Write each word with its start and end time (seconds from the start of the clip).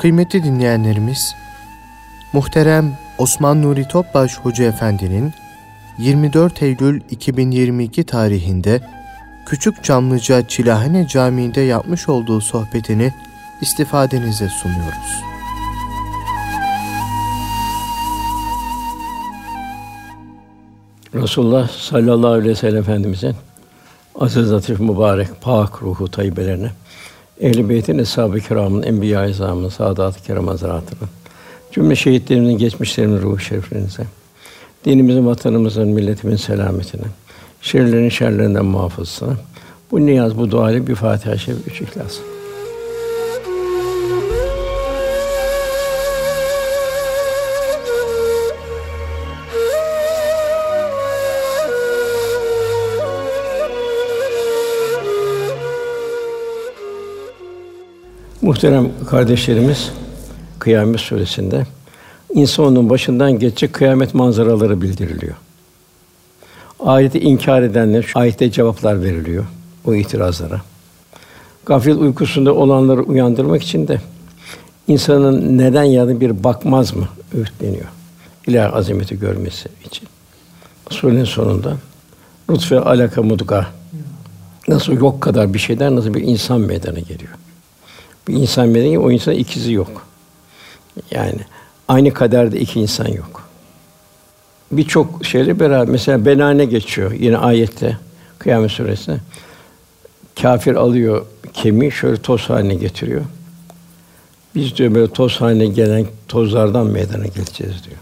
Kıymetli 0.00 0.44
dinleyenlerimiz, 0.44 1.34
muhterem 2.32 2.98
Osman 3.18 3.62
Nuri 3.62 3.88
Topbaş 3.88 4.38
Hoca 4.38 4.64
Efendi'nin 4.64 5.32
24 5.98 6.62
Eylül 6.62 7.00
2022 7.10 8.04
tarihinde 8.04 8.80
Küçük 9.46 9.84
Çamlıca 9.84 10.48
Çilahane 10.48 11.06
Camii'nde 11.08 11.60
yapmış 11.60 12.08
olduğu 12.08 12.40
sohbetini 12.40 13.12
istifadenize 13.60 14.48
sunuyoruz. 14.48 15.22
Resulullah 21.14 21.68
sallallahu 21.68 22.32
aleyhi 22.32 22.50
ve 22.50 22.54
sellem 22.54 22.82
Efendimizin 22.82 23.34
aziz, 24.20 24.52
latif, 24.52 24.80
mübarek, 24.80 25.28
pak 25.40 25.82
ruhu 25.82 26.08
tayyibelerine, 26.08 26.70
ehl-i 27.40 27.68
beytin, 27.68 27.98
eshab-ı 27.98 28.40
kiramın, 28.40 28.82
enbiya-i 28.82 29.30
izamın, 29.30 29.68
saadat-ı 29.68 30.22
kiram 30.22 30.46
hazretlerinin, 30.46 31.08
cümle 31.72 31.96
şehitlerimizin, 31.96 32.58
geçmişlerimizin 32.58 33.22
ruhu 33.22 33.38
şeriflerinize, 33.38 34.02
dinimizin, 34.84 35.26
vatanımızın, 35.26 35.88
milletimizin 35.88 36.46
selametine, 36.46 37.06
şerlerin 37.62 38.08
şerlerinden 38.08 38.64
muhafızsına, 38.64 39.36
bu 39.90 40.06
niyaz, 40.06 40.38
bu 40.38 40.50
dua 40.50 40.70
ile 40.70 40.86
bir 40.86 40.94
Fatiha-i 40.94 41.38
Şerif, 41.38 41.66
üç 41.66 41.80
İhlas. 41.80 42.18
Muhterem 58.50 58.90
kardeşlerimiz, 59.10 59.90
Kıyamet 60.58 61.00
Suresi'nde 61.00 61.66
insanın 62.34 62.90
başından 62.90 63.38
geçecek 63.38 63.72
kıyamet 63.72 64.14
manzaraları 64.14 64.82
bildiriliyor. 64.82 65.34
Ayeti 66.80 67.18
inkar 67.20 67.62
edenler 67.62 68.02
şu 68.02 68.18
ayette 68.18 68.50
cevaplar 68.50 69.02
veriliyor 69.02 69.44
o 69.84 69.94
itirazlara. 69.94 70.60
Gaflet 71.66 71.96
uykusunda 71.96 72.54
olanları 72.54 73.02
uyandırmak 73.02 73.62
için 73.62 73.88
de 73.88 74.00
insanın 74.88 75.58
neden 75.58 75.84
ya 75.84 76.20
bir 76.20 76.44
bakmaz 76.44 76.96
mı 76.96 77.08
öğütleniyor. 77.34 77.88
İlahi 78.46 78.72
azameti 78.72 79.18
görmesi 79.18 79.68
için. 79.84 80.08
Surenin 80.90 81.24
sonunda 81.24 81.76
lütfe 82.50 82.80
alaka 82.80 83.22
mudga 83.22 83.66
nasıl 84.68 84.92
yok 84.92 85.20
kadar 85.20 85.54
bir 85.54 85.58
şeyden 85.58 85.96
nasıl 85.96 86.14
bir 86.14 86.22
insan 86.22 86.60
meydana 86.60 86.98
geliyor. 86.98 87.32
Bir 88.30 88.36
insan 88.36 88.68
meydana 88.68 89.00
o 89.00 89.10
insan 89.10 89.34
ikizi 89.34 89.72
yok. 89.72 90.06
Yani 91.10 91.40
aynı 91.88 92.14
kaderde 92.14 92.60
iki 92.60 92.80
insan 92.80 93.08
yok. 93.08 93.48
Birçok 94.72 95.24
şeyle 95.24 95.60
beraber 95.60 95.88
mesela 95.88 96.24
benane 96.26 96.64
geçiyor 96.64 97.12
yine 97.12 97.36
ayette 97.36 97.96
Kıyamet 98.38 98.70
Suresi'nde. 98.70 99.18
Kafir 100.42 100.74
alıyor 100.74 101.26
kemiği 101.52 101.92
şöyle 101.92 102.16
toz 102.16 102.50
haline 102.50 102.74
getiriyor. 102.74 103.22
Biz 104.54 104.76
diyor 104.76 104.94
böyle 104.94 105.12
toz 105.12 105.40
haline 105.40 105.66
gelen 105.66 106.06
tozlardan 106.28 106.86
meydana 106.86 107.26
geleceğiz 107.26 107.84
diyor. 107.84 107.98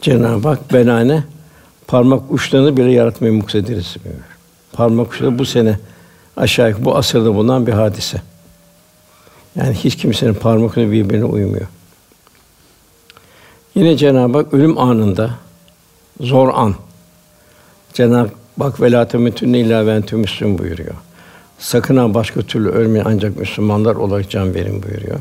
Cenab-ı 0.00 0.48
Hak 0.48 0.72
benane 0.72 1.24
parmak 1.86 2.32
uçlarını 2.32 2.76
bile 2.76 2.92
yaratmayı 2.92 3.32
muktedirisi 3.32 4.04
diyor. 4.04 4.14
Parmak 4.72 5.12
uçları 5.12 5.38
bu 5.38 5.44
sene 5.44 5.78
aşağı 6.36 6.84
bu 6.84 6.96
asırda 6.96 7.34
bulunan 7.34 7.66
bir 7.66 7.72
hadise. 7.72 8.22
Yani 9.56 9.74
hiç 9.74 9.96
kimsenin 9.96 10.34
parmak 10.34 10.70
ucu 10.70 10.92
birbirine 10.92 11.24
uymuyor. 11.24 11.66
Yine 13.74 13.96
Cenab-ı 13.96 14.38
Hak 14.38 14.54
ölüm 14.54 14.78
anında 14.78 15.30
zor 16.20 16.48
an. 16.54 16.74
Cenab-ı 17.92 18.64
Hak 18.64 18.80
velâ 18.80 19.08
temutünne 19.08 19.60
illâ 19.60 19.86
ve 19.86 19.94
entüm 19.94 20.18
müslüm 20.18 20.58
buyuruyor. 20.58 20.94
Sakın 21.58 21.96
ha 21.96 22.14
başka 22.14 22.42
türlü 22.42 22.68
ölmeyin 22.68 23.04
ancak 23.08 23.36
Müslümanlar 23.36 23.94
olarak 23.94 24.30
can 24.30 24.54
verin 24.54 24.82
buyuruyor. 24.82 25.20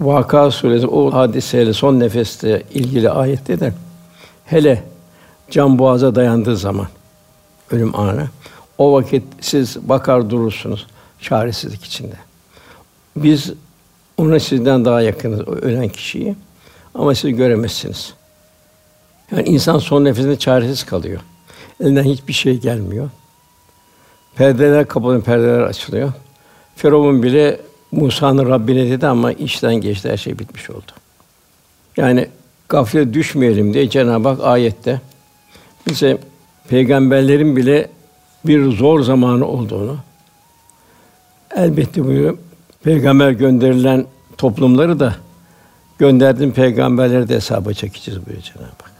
Vaka 0.00 0.50
suresi 0.50 0.86
o 0.86 1.12
hadiseyle 1.12 1.72
son 1.72 2.00
nefeste 2.00 2.62
ilgili 2.74 3.10
ayette 3.10 3.60
de 3.60 3.72
hele 4.44 4.82
can 5.50 5.78
boğaza 5.78 6.14
dayandığı 6.14 6.56
zaman 6.56 6.86
ölüm 7.70 7.96
anı 7.96 8.28
o 8.78 8.92
vakit 8.92 9.24
siz 9.40 9.88
bakar 9.88 10.30
durursunuz 10.30 10.86
çaresizlik 11.20 11.84
içinde. 11.84 12.25
Biz 13.16 13.52
ona 14.16 14.40
sizden 14.40 14.84
daha 14.84 15.00
yakınız 15.00 15.48
ölen 15.48 15.88
kişiyi 15.88 16.36
ama 16.94 17.14
siz 17.14 17.36
göremezsiniz. 17.36 18.14
Yani 19.30 19.48
insan 19.48 19.78
son 19.78 20.04
nefesinde 20.04 20.38
çaresiz 20.38 20.84
kalıyor. 20.84 21.20
Elinden 21.80 22.04
hiçbir 22.04 22.32
şey 22.32 22.60
gelmiyor. 22.60 23.10
Perdeler 24.36 24.88
kapanıyor, 24.88 25.22
perdeler 25.22 25.60
açılıyor. 25.60 26.12
Firavun 26.76 27.22
bile 27.22 27.60
Musa'nın 27.92 28.48
Rabbine 28.48 28.90
dedi 28.90 29.06
ama 29.06 29.32
işten 29.32 29.74
geçti, 29.74 30.10
her 30.10 30.16
şey 30.16 30.38
bitmiş 30.38 30.70
oldu. 30.70 30.92
Yani 31.96 32.28
gaflete 32.68 33.14
düşmeyelim 33.14 33.74
diye 33.74 33.90
Cenab-ı 33.90 34.28
Hak 34.28 34.40
ayette 34.44 35.00
bize 35.88 36.18
peygamberlerin 36.68 37.56
bile 37.56 37.90
bir 38.46 38.72
zor 38.72 39.00
zamanı 39.00 39.46
olduğunu 39.46 39.96
elbette 41.56 42.04
buyuruyor. 42.04 42.38
Peygamber 42.82 43.30
gönderilen 43.30 44.06
toplumları 44.38 45.00
da 45.00 45.16
gönderdiğim 45.98 46.52
peygamberleri 46.52 47.28
de 47.28 47.34
hesaba 47.34 47.72
çekeceğiz 47.72 48.26
buyuruyor 48.26 48.42
Cenab-ı 48.42 48.64
Hak. 48.64 48.92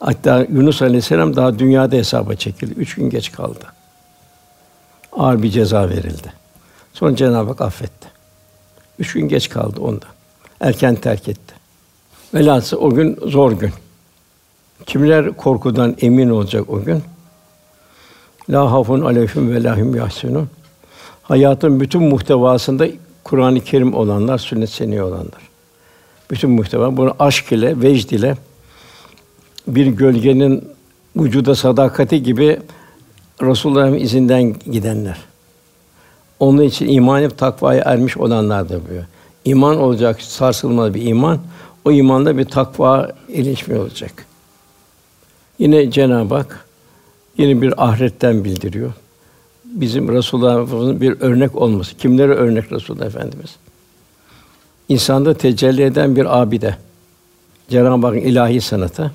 Hatta 0.00 0.46
Yunus 0.52 0.82
Aleyhisselam 0.82 1.36
daha 1.36 1.58
dünyada 1.58 1.96
hesaba 1.96 2.34
çekildi. 2.34 2.74
Üç 2.80 2.94
gün 2.94 3.10
geç 3.10 3.32
kaldı. 3.32 3.64
Ağır 5.12 5.42
bir 5.42 5.50
ceza 5.50 5.88
verildi. 5.88 6.32
Sonra 6.92 7.16
Cenab-ı 7.16 7.48
Hak 7.48 7.60
affetti. 7.60 8.08
Üç 8.98 9.12
gün 9.12 9.28
geç 9.28 9.48
kaldı 9.48 9.80
onda. 9.80 10.06
Erken 10.60 10.94
terk 10.94 11.28
etti. 11.28 11.54
Velhâsıl 12.34 12.76
o 12.76 12.90
gün 12.90 13.18
zor 13.26 13.52
gün. 13.52 13.72
Kimler 14.86 15.36
korkudan 15.36 15.96
emin 16.00 16.30
olacak 16.30 16.70
o 16.70 16.84
gün? 16.84 17.02
La 18.50 18.72
hafun 18.72 19.00
aleyhim 19.00 19.54
ve 19.54 19.62
lahum 19.62 19.94
yahsunun. 19.94 20.50
Hayatın 21.28 21.80
bütün 21.80 22.02
muhtevasında 22.02 22.86
Kur'an-ı 23.24 23.60
Kerim 23.60 23.94
olanlar, 23.94 24.38
sünnet 24.38 24.70
seni 24.70 25.02
olanlar. 25.02 25.48
Bütün 26.30 26.50
muhteva 26.50 26.96
bunu 26.96 27.14
aşk 27.18 27.52
ile, 27.52 27.82
vecd 27.82 28.10
ile 28.10 28.36
bir 29.66 29.86
gölgenin 29.86 30.64
vücuda 31.16 31.54
sadakati 31.54 32.22
gibi 32.22 32.58
Resulullah'ın 33.42 33.94
izinden 33.94 34.54
gidenler. 34.72 35.18
Onun 36.40 36.62
için 36.62 36.88
iman 36.88 37.22
edip 37.22 37.38
takvaya 37.38 37.82
ermiş 37.82 38.16
olanlar 38.16 38.68
da 38.68 38.88
böyle. 38.88 39.06
İman 39.44 39.80
olacak, 39.80 40.22
sarsılmaz 40.22 40.94
bir 40.94 41.02
iman. 41.06 41.38
O 41.84 41.90
imanda 41.90 42.38
bir 42.38 42.44
takva 42.44 43.12
ilişme 43.28 43.78
olacak. 43.78 44.26
Yine 45.58 45.90
Cenab-ı 45.90 46.34
Hak 46.34 46.66
yine 47.38 47.62
bir 47.62 47.84
ahiretten 47.88 48.44
bildiriyor. 48.44 48.92
Bizim 49.74 50.12
Resulullah'ın 50.12 51.00
bir 51.00 51.20
örnek 51.20 51.56
olması. 51.56 51.96
Kimlere 51.96 52.32
örnek 52.32 52.72
Resulullah 52.72 53.06
Efendimiz? 53.06 53.56
İnsanda 54.88 55.34
tecelli 55.34 55.82
eden 55.82 56.16
bir 56.16 56.40
abide. 56.40 56.76
Cenab-ı 57.68 58.06
Hakk'ın 58.06 58.18
ilahi 58.18 58.60
sanatı. 58.60 59.12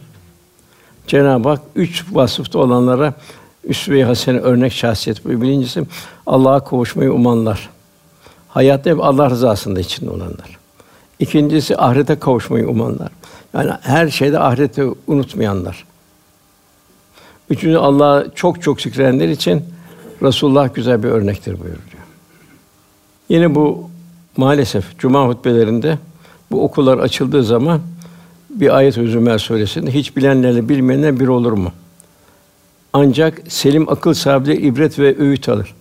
Cenab-ı 1.08 1.50
Hak 1.50 1.62
üç 1.76 2.06
vasıfta 2.12 2.60
olanlara 2.60 3.14
üsve-i 3.64 4.04
hasene 4.04 4.40
örnek 4.40 4.74
şahsiyet 4.74 5.26
bu. 5.26 5.30
Birincisi 5.30 5.84
Allah'a 6.26 6.64
kavuşmayı 6.64 7.14
umanlar. 7.14 7.70
Hayatta 8.48 8.90
hep 8.90 9.04
Allah 9.04 9.30
rızasında 9.30 9.80
içinde 9.80 10.10
olanlar. 10.10 10.60
İkincisi 11.20 11.78
ahirete 11.78 12.20
kavuşmayı 12.20 12.70
umanlar. 12.70 13.12
Yani 13.54 13.72
her 13.82 14.10
şeyde 14.10 14.40
ahireti 14.40 14.84
unutmayanlar. 15.08 15.86
Üçüncü 17.50 17.78
Allah'a 17.78 18.34
çok 18.36 18.62
çok 18.62 18.82
zikredenler 18.82 19.30
için 19.30 19.66
Resulullah 20.22 20.74
güzel 20.74 21.04
bir 21.04 21.08
örnektir 21.08 21.54
buyuruyor. 21.54 22.04
Yine 23.30 23.56
bu 23.56 23.90
maalesef 24.38 25.00
cuma 25.00 25.28
hutbelerinde 25.28 25.98
bu 26.52 26.64
okullar 26.64 26.98
açıldığı 26.98 27.44
zaman 27.44 27.82
bir 28.50 28.78
ayet-i 28.78 29.08
Zümer 29.08 29.38
suresinde 29.38 29.94
hiç 29.94 30.18
bilenlerle 30.18 30.70
bilmeyenler 30.70 31.20
bir 31.20 31.28
olur 31.28 31.52
mu? 31.52 31.72
Ancak 32.94 33.42
selim 33.48 33.90
akıl 33.90 34.14
sahibi 34.14 34.54
ibret 34.54 35.00
ve 35.00 35.20
öğüt 35.20 35.50
alır. 35.50 35.74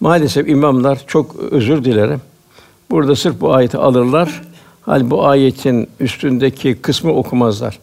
Maalesef 0.00 0.48
imamlar 0.48 1.04
çok 1.06 1.36
özür 1.36 1.84
dilerim. 1.84 2.20
Burada 2.90 3.16
sırf 3.16 3.40
bu 3.40 3.54
ayeti 3.54 3.78
alırlar. 3.78 4.42
Hal 4.82 5.10
bu 5.10 5.26
ayetin 5.26 5.88
üstündeki 6.00 6.74
kısmı 6.82 7.12
okumazlar. 7.12 7.78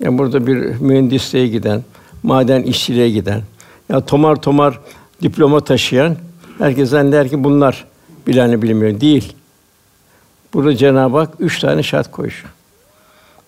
Yani 0.00 0.18
burada 0.18 0.46
bir 0.46 0.56
mühendisliğe 0.80 1.46
giden, 1.46 1.82
maden 2.22 2.62
işçiliğe 2.62 3.10
giden, 3.10 3.42
ya 3.92 4.00
tomar 4.00 4.42
tomar 4.42 4.80
diploma 5.22 5.60
taşıyan 5.60 6.16
herkes 6.58 6.90
zanneder 6.90 7.28
ki 7.28 7.44
bunlar 7.44 7.84
bilenle 8.26 8.62
bilmiyor. 8.62 9.00
Değil. 9.00 9.32
Burada 10.54 10.76
Cenab-ı 10.76 11.18
Hak 11.18 11.30
üç 11.38 11.58
tane 11.58 11.82
şart 11.82 12.10
koyuyor. 12.10 12.44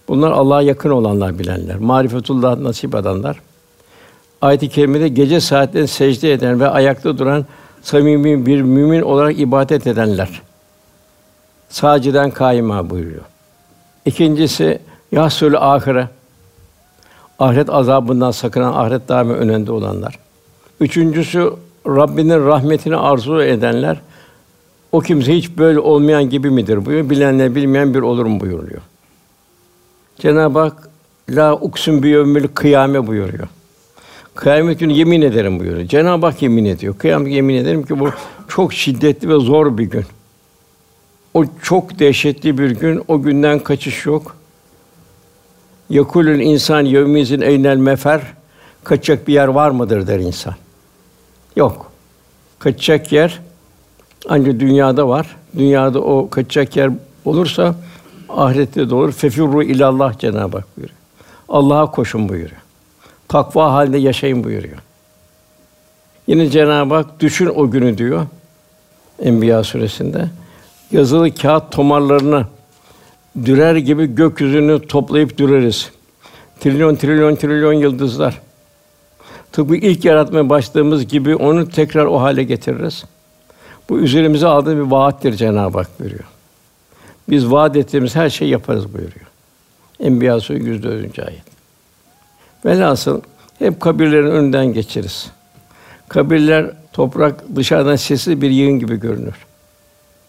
Bunlar 0.08 0.31
Allah'a 0.31 0.62
yakın 0.62 0.91
olanlar 0.91 1.38
bilenler, 1.38 1.76
marifetullah 1.76 2.58
nasip 2.58 2.94
edenler. 2.94 3.37
Ayet-i 4.43 4.69
kerimede 4.69 5.08
gece 5.08 5.41
saatlerinde 5.41 5.87
secde 5.87 6.32
eden 6.32 6.61
ve 6.61 6.69
ayakta 6.69 7.19
duran 7.19 7.46
samimi 7.82 8.46
bir 8.46 8.62
mümin 8.62 9.02
olarak 9.02 9.41
ibadet 9.41 9.87
edenler. 9.87 10.43
Saciden 11.69 12.31
kaima 12.31 12.91
buyuruyor. 12.91 13.23
İkincisi 14.05 14.79
yahsulü 15.12 15.58
ahire. 15.58 16.08
Ahiret 17.38 17.70
azabından 17.70 18.31
sakınan, 18.31 18.73
ahiret 18.73 19.08
daimi 19.08 19.32
önünde 19.32 19.73
olanlar. 19.73 20.23
Üçüncüsü 20.80 21.52
Rabbinin 21.86 22.46
rahmetini 22.46 22.96
arzu 22.96 23.42
edenler. 23.42 24.00
O 24.92 25.00
kimse 25.00 25.36
hiç 25.36 25.58
böyle 25.58 25.78
olmayan 25.78 26.30
gibi 26.30 26.50
midir 26.50 26.86
buyuruyor. 26.86 27.10
Bilenler 27.10 27.54
bilmeyen 27.54 27.94
bir 27.94 28.00
olur 28.00 28.26
mu 28.26 28.40
buyuruyor. 28.40 28.80
Cenab-ı 30.18 30.58
Hak 30.58 30.88
la 31.30 31.54
uksun 31.54 32.02
bi 32.02 32.08
yevmil 32.08 32.48
kıyame 32.48 33.06
buyuruyor. 33.06 33.48
Kıyamet 34.34 34.80
günü 34.80 34.92
yemin 34.92 35.22
ederim 35.22 35.60
buyuruyor. 35.60 35.88
Cenab-ı 35.88 36.26
Hak 36.26 36.42
yemin 36.42 36.64
ediyor. 36.64 36.94
Kıyamet 36.98 37.32
yemin 37.32 37.54
ederim 37.54 37.82
ki 37.82 38.00
bu 38.00 38.10
çok 38.48 38.74
şiddetli 38.74 39.28
ve 39.28 39.40
zor 39.40 39.78
bir 39.78 39.84
gün. 39.84 40.04
O 41.34 41.44
çok 41.62 41.98
dehşetli 41.98 42.58
bir 42.58 42.70
gün. 42.70 43.02
O 43.08 43.22
günden 43.22 43.58
kaçış 43.58 44.06
yok. 44.06 44.36
Yekulül 45.90 46.40
insan 46.40 46.84
yevmizin 46.84 47.40
eynel 47.40 47.76
mefer. 47.76 48.20
Kaçacak 48.84 49.28
bir 49.28 49.32
yer 49.32 49.48
var 49.48 49.70
mıdır 49.70 50.06
der 50.06 50.18
insan. 50.18 50.54
Yok. 51.56 51.92
Kaçacak 52.58 53.12
yer 53.12 53.40
ancak 54.28 54.60
dünyada 54.60 55.08
var. 55.08 55.36
Dünyada 55.56 56.00
o 56.00 56.30
kaçacak 56.30 56.76
yer 56.76 56.90
olursa 57.24 57.74
ahirette 58.28 58.90
de 58.90 58.94
olur. 58.94 59.12
Fefirru 59.12 59.62
ilallah 59.62 60.18
Cenab-ı 60.18 60.56
Hak 60.56 60.76
buyuruyor. 60.76 60.98
Allah'a 61.48 61.90
koşun 61.90 62.28
buyuruyor. 62.28 62.60
Takva 63.28 63.72
halinde 63.72 63.98
yaşayın 63.98 64.44
buyuruyor. 64.44 64.78
Yine 66.26 66.50
Cenab-ı 66.50 66.94
Hak 66.94 67.20
düşün 67.20 67.46
o 67.46 67.70
günü 67.70 67.98
diyor. 67.98 68.26
Enbiya 69.22 69.64
suresinde 69.64 70.28
yazılı 70.90 71.34
kağıt 71.34 71.72
tomarlarını 71.72 72.46
dürer 73.44 73.76
gibi 73.76 74.14
gökyüzünü 74.14 74.86
toplayıp 74.86 75.38
düreriz. 75.38 75.90
Trilyon 76.60 76.94
trilyon 76.96 77.36
trilyon 77.36 77.72
yıldızlar. 77.72 78.40
Tıpkı 79.54 79.76
ilk 79.76 80.04
yaratmaya 80.04 80.48
başladığımız 80.48 81.06
gibi 81.06 81.36
onu 81.36 81.68
tekrar 81.68 82.04
o 82.04 82.20
hale 82.20 82.42
getiririz. 82.42 83.04
Bu 83.88 83.98
üzerimize 83.98 84.46
aldığı 84.46 84.76
bir 84.76 84.90
vaattir 84.90 85.32
Cenab-ı 85.32 85.78
Hak 85.78 86.00
buyuruyor. 86.00 86.24
Biz 87.28 87.50
vaat 87.50 87.76
ettiğimiz 87.76 88.16
her 88.16 88.30
şeyi 88.30 88.50
yaparız 88.50 88.84
buyuruyor. 88.92 89.26
Enbiya 90.00 90.40
Suresi 90.40 90.64
104. 90.68 91.18
ayet. 91.18 91.42
Velhasıl 92.64 93.20
hep 93.58 93.80
kabirlerin 93.80 94.30
önünden 94.30 94.66
geçeriz. 94.72 95.30
Kabirler 96.08 96.70
toprak 96.92 97.44
dışarıdan 97.56 97.96
sessiz 97.96 98.42
bir 98.42 98.50
yığın 98.50 98.78
gibi 98.78 99.00
görünür. 99.00 99.34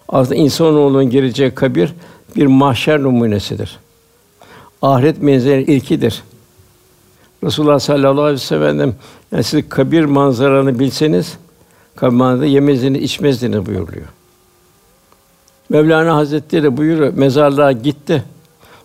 Aslında 0.10 0.36
insanoğlunun 0.36 1.10
geleceği 1.10 1.52
kabir 1.52 1.94
bir 2.36 2.46
mahşer 2.46 3.04
numunesidir. 3.04 3.80
Ahiret 4.82 5.22
menzili 5.22 5.62
ilkidir. 5.62 6.24
Resulullah 7.44 7.80
sallallahu 7.80 8.22
aleyhi 8.22 8.34
ve 8.34 8.46
sellem 8.46 8.96
yani 9.32 9.44
siz 9.44 9.70
kabir 9.70 10.06
manzaranı 10.06 10.80
bilseniz 10.80 11.38
kabir 11.96 12.14
manzarada 12.16 12.46
yemezdiniz, 12.46 13.02
içmezdiniz 13.02 13.66
buyuruyor. 13.66 14.08
Mevlana 15.70 16.16
Hazretleri 16.16 16.78
buyuruyor, 16.78 17.14
mezarlığa 17.14 17.72
gitti. 17.72 18.24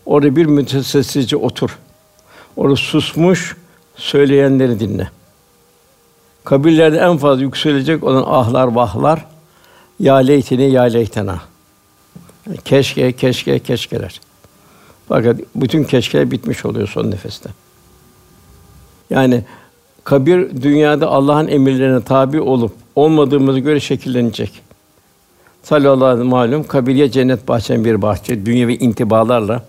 Orada 0.07 0.37
bir 0.37 0.47
müddet 0.47 0.87
sessizce 0.87 1.37
otur. 1.37 1.79
Orada 2.57 2.77
susmuş, 2.77 3.57
söyleyenleri 3.97 4.81
dinle. 4.81 5.11
Kabirlerde 6.45 6.99
en 6.99 7.17
fazla 7.17 7.43
yükselecek 7.43 8.05
olan 8.05 8.25
ahlar, 8.27 8.67
vahlar, 8.67 9.27
ya 10.01 10.17
leytini, 10.17 10.71
ya 10.71 10.83
leytena. 10.83 11.41
Keşke, 12.65 13.13
keşke, 13.13 13.59
keşkeler. 13.59 14.21
Fakat 15.09 15.37
bütün 15.55 15.85
keşkeler 15.85 16.31
bitmiş 16.31 16.65
oluyor 16.65 16.89
son 16.89 17.11
nefeste. 17.11 17.51
Yani 19.11 19.45
kabir 20.05 20.63
dünyada 20.63 21.09
Allah'ın 21.09 21.49
emirlerine 21.49 22.03
tabi 22.03 22.41
olup 22.41 22.73
olmadığımızı 22.97 23.59
göre 23.59 23.81
şekillenecek. 23.81 24.63
Sallallahu 25.63 26.05
aleyhi 26.05 26.25
ve 26.25 26.31
malum 26.31 26.65
kabir 26.65 26.95
ya 26.95 27.11
cennet 27.11 27.49
bahçen 27.49 27.85
bir 27.85 28.03
bahçe 28.03 28.47
dünyevi 28.47 28.75
intibalarla 28.75 29.63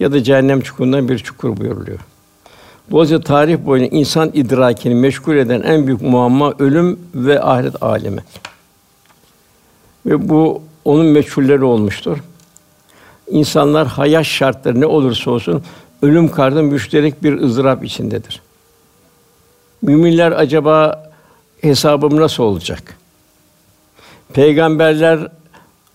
ya 0.00 0.12
da 0.12 0.22
cehennem 0.22 0.60
çukurundan 0.60 1.08
bir 1.08 1.18
çukur 1.18 1.56
buyuruluyor. 1.56 1.98
Dolayısıyla 2.90 3.22
tarih 3.22 3.58
boyunca 3.66 3.88
insan 3.96 4.30
idrakini 4.34 4.94
meşgul 4.94 5.36
eden 5.36 5.62
en 5.62 5.86
büyük 5.86 6.02
muamma 6.02 6.54
ölüm 6.58 6.98
ve 7.14 7.42
ahiret 7.42 7.82
alemi. 7.82 8.20
Ve 10.06 10.28
bu 10.28 10.62
onun 10.84 11.06
meçhulleri 11.06 11.64
olmuştur. 11.64 12.18
İnsanlar 13.30 13.86
hayat 13.86 14.24
şartları 14.24 14.80
ne 14.80 14.86
olursa 14.86 15.30
olsun 15.30 15.62
ölüm 16.02 16.28
karşısında 16.28 16.62
müşterek 16.62 17.22
bir 17.22 17.40
ızdırap 17.40 17.84
içindedir. 17.84 18.42
Müminler 19.82 20.32
acaba 20.32 21.04
hesabım 21.60 22.20
nasıl 22.20 22.42
olacak? 22.42 22.96
Peygamberler 24.32 25.28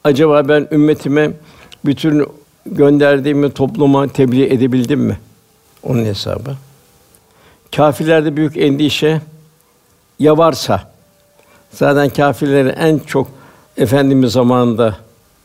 acaba 0.03 0.47
ben 0.47 0.67
ümmetime 0.71 1.31
bütün 1.85 2.25
gönderdiğimi 2.65 3.51
topluma 3.51 4.07
tebliğ 4.07 4.45
edebildim 4.45 4.99
mi? 4.99 5.19
Onun 5.83 6.05
hesabı. 6.05 6.55
Kâfirlerde 7.75 8.37
büyük 8.37 8.57
endişe 8.57 9.21
ya 10.19 10.37
varsa 10.37 10.91
zaten 11.71 12.09
kâfirlerin 12.09 12.73
en 12.77 12.99
çok 12.99 13.27
efendimiz 13.77 14.31
zamanında 14.31 14.97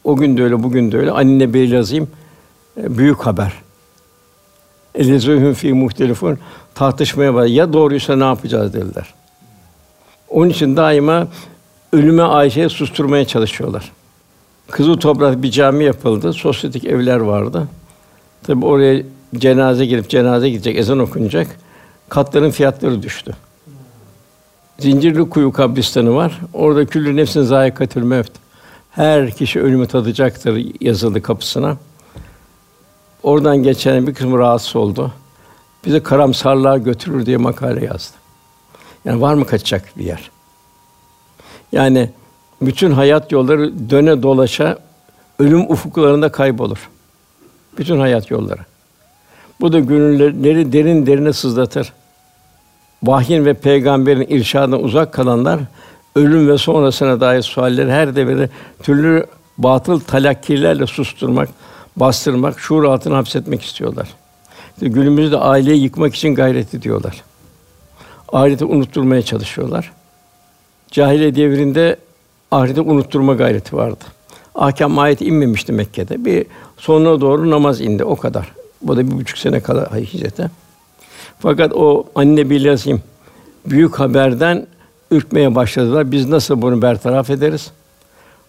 o 0.04 0.16
gün 0.16 0.36
de 0.36 0.42
öyle, 0.42 0.62
bugün 0.62 0.92
de 0.92 0.98
öyle. 0.98 1.10
Anne 1.10 1.54
bir 1.54 1.70
lazim 1.70 2.10
e, 2.76 2.98
büyük 2.98 3.18
haber. 3.18 3.52
Elezühüm 4.94 5.54
fi 5.54 5.72
muhtelifun 5.72 6.38
tartışmaya 6.74 7.34
var. 7.34 7.46
Ya 7.46 7.72
doğruysa 7.72 8.16
ne 8.16 8.24
yapacağız 8.24 8.74
dediler. 8.74 9.14
Onun 10.28 10.50
için 10.50 10.76
daima 10.76 11.28
ölüme 11.92 12.22
Ayşe'yi 12.22 12.70
susturmaya 12.70 13.24
çalışıyorlar. 13.24 13.92
Kızıl 14.70 14.96
Toprak 14.96 15.42
bir 15.42 15.50
cami 15.50 15.84
yapıldı. 15.84 16.32
Sosyetik 16.32 16.84
evler 16.84 17.16
vardı. 17.16 17.68
Tabi 18.42 18.66
oraya 18.66 19.02
cenaze 19.36 19.86
gelip 19.86 20.08
cenaze 20.08 20.50
gidecek, 20.50 20.78
ezan 20.78 20.98
okunacak. 20.98 21.46
Katların 22.08 22.50
fiyatları 22.50 23.02
düştü. 23.02 23.34
Zincirli 24.78 25.30
Kuyu 25.30 25.52
kabristanı 25.52 26.14
var. 26.14 26.40
Orada 26.52 26.84
küllü 26.84 27.16
nefsin 27.16 27.42
zayikatül 27.42 28.02
mevt. 28.02 28.32
Her 28.90 29.30
kişi 29.30 29.60
ölümü 29.60 29.86
tadacaktır 29.86 30.64
yazıldı 30.80 31.22
kapısına. 31.22 31.76
Oradan 33.22 33.62
geçen 33.62 34.06
bir 34.06 34.14
kısmı 34.14 34.38
rahatsız 34.38 34.76
oldu. 34.76 35.12
Bizi 35.84 36.02
karamsarlığa 36.02 36.78
götürür 36.78 37.26
diye 37.26 37.36
makale 37.36 37.84
yazdı. 37.84 38.16
Yani 39.04 39.20
var 39.20 39.34
mı 39.34 39.46
kaçacak 39.46 39.98
bir 39.98 40.04
yer? 40.04 40.30
Yani 41.72 42.10
bütün 42.62 42.90
hayat 42.90 43.32
yolları 43.32 43.90
döne 43.90 44.22
dolaşa 44.22 44.78
ölüm 45.38 45.70
ufuklarında 45.70 46.32
kaybolur. 46.32 46.90
Bütün 47.78 48.00
hayat 48.00 48.30
yolları. 48.30 48.60
Bu 49.60 49.72
da 49.72 49.78
gönülleri 49.78 50.72
derin 50.72 51.06
derine 51.06 51.32
sızlatır. 51.32 51.92
Vahyin 53.02 53.44
ve 53.44 53.54
peygamberin 53.54 54.26
irşadından 54.28 54.82
uzak 54.82 55.12
kalanlar 55.12 55.60
ölüm 56.16 56.48
ve 56.48 56.58
sonrasına 56.58 57.20
dair 57.20 57.42
sualleri 57.42 57.92
her 57.92 58.16
devirde 58.16 58.48
türlü 58.82 59.26
batıl 59.58 60.00
talakkilerle 60.00 60.86
susturmak, 60.86 61.48
bastırmak, 61.96 62.60
şuur 62.60 62.84
altına 62.84 63.16
hapsetmek 63.16 63.62
istiyorlar. 63.62 64.08
İşte 64.74 64.88
günümüzde 64.88 65.36
aileyi 65.36 65.82
yıkmak 65.82 66.14
için 66.14 66.34
gayret 66.34 66.74
ediyorlar. 66.74 67.22
Ahireti 68.32 68.64
unutturmaya 68.64 69.22
çalışıyorlar. 69.22 69.92
Cahiliye 70.90 71.34
devrinde 71.34 71.96
ahireti 72.50 72.80
unutturma 72.80 73.34
gayreti 73.34 73.76
vardı. 73.76 74.04
Ahkam 74.54 74.98
ayet 74.98 75.20
inmemişti 75.20 75.72
Mekke'de. 75.72 76.24
Bir 76.24 76.46
sonuna 76.76 77.20
doğru 77.20 77.50
namaz 77.50 77.80
indi 77.80 78.04
o 78.04 78.16
kadar. 78.16 78.52
Bu 78.82 78.96
da 78.96 79.10
bir 79.10 79.12
buçuk 79.12 79.38
sene 79.38 79.60
kala 79.60 79.96
hicrete. 79.96 80.50
Fakat 81.38 81.72
o 81.72 82.06
anne 82.14 82.50
bilazim 82.50 83.02
büyük 83.66 84.00
haberden 84.00 84.66
ürkmeye 85.10 85.54
başladılar. 85.54 86.12
Biz 86.12 86.28
nasıl 86.28 86.62
bunu 86.62 86.82
bertaraf 86.82 87.30
ederiz? 87.30 87.70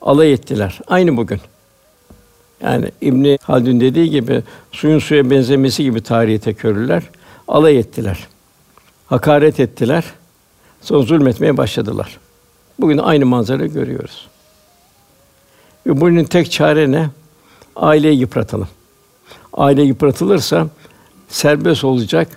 Alay 0.02 0.34
ettiler. 0.34 0.80
Aynı 0.88 1.18
bugün. 1.18 1.40
Yani 2.64 2.92
İbn 3.02 3.38
Haldun 3.42 3.82
dediği 3.82 4.10
gibi 4.10 4.44
suyun 4.72 5.00
suya 5.00 5.30
benzemesi 5.30 5.84
gibi 5.84 6.02
tarihi 6.02 6.40
tekörürler. 6.40 7.04
Alay 7.48 7.80
ettiler. 7.80 8.28
Hakaret 9.08 9.60
ettiler. 9.60 10.04
Sonra 10.82 11.04
zulmetmeye 11.04 11.58
başladılar. 11.58 12.18
Bugün 12.80 12.98
aynı 12.98 13.26
manzarayı 13.26 13.74
görüyoruz. 13.74 14.28
Ve 15.88 16.02
bunun 16.02 16.24
tek 16.24 16.52
çare 16.52 16.92
ne? 16.92 17.10
aileyi 17.76 18.20
yıpratalım. 18.20 18.68
Aile 19.54 19.84
yıpratılırsa 19.84 20.68
serbest 21.28 21.84
olacak 21.84 22.28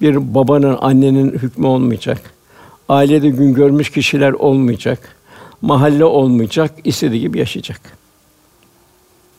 bir 0.00 0.34
babanın, 0.34 0.78
annenin 0.80 1.30
hükmü 1.30 1.66
olmayacak. 1.66 2.20
Ailede 2.88 3.28
gün 3.28 3.54
görmüş 3.54 3.90
kişiler 3.90 4.32
olmayacak. 4.32 5.16
Mahalle 5.62 6.04
olmayacak, 6.04 6.70
istediği 6.84 7.20
gibi 7.20 7.38
yaşayacak. 7.38 7.80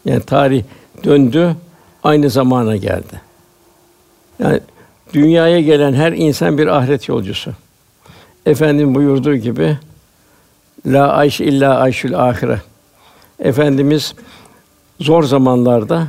Yani 0.08 0.22
tarih 0.22 0.64
döndü, 1.04 1.56
aynı 2.04 2.30
zamana 2.30 2.76
geldi. 2.76 3.22
Yani 4.40 4.60
dünyaya 5.14 5.62
gelen 5.62 5.94
her 5.94 6.12
insan 6.12 6.58
bir 6.58 6.68
ahiret 6.68 7.10
yolcusu. 7.10 7.52
Efendim 8.46 8.96
buyurduğu 8.96 9.36
gibi 9.36 9.78
la 10.86 11.08
ayş 11.08 11.42
illa 11.42 11.78
ayşül 11.78 12.20
ahire. 12.20 12.62
Efendimiz 13.40 14.16
zor 15.00 15.24
zamanlarda 15.24 16.08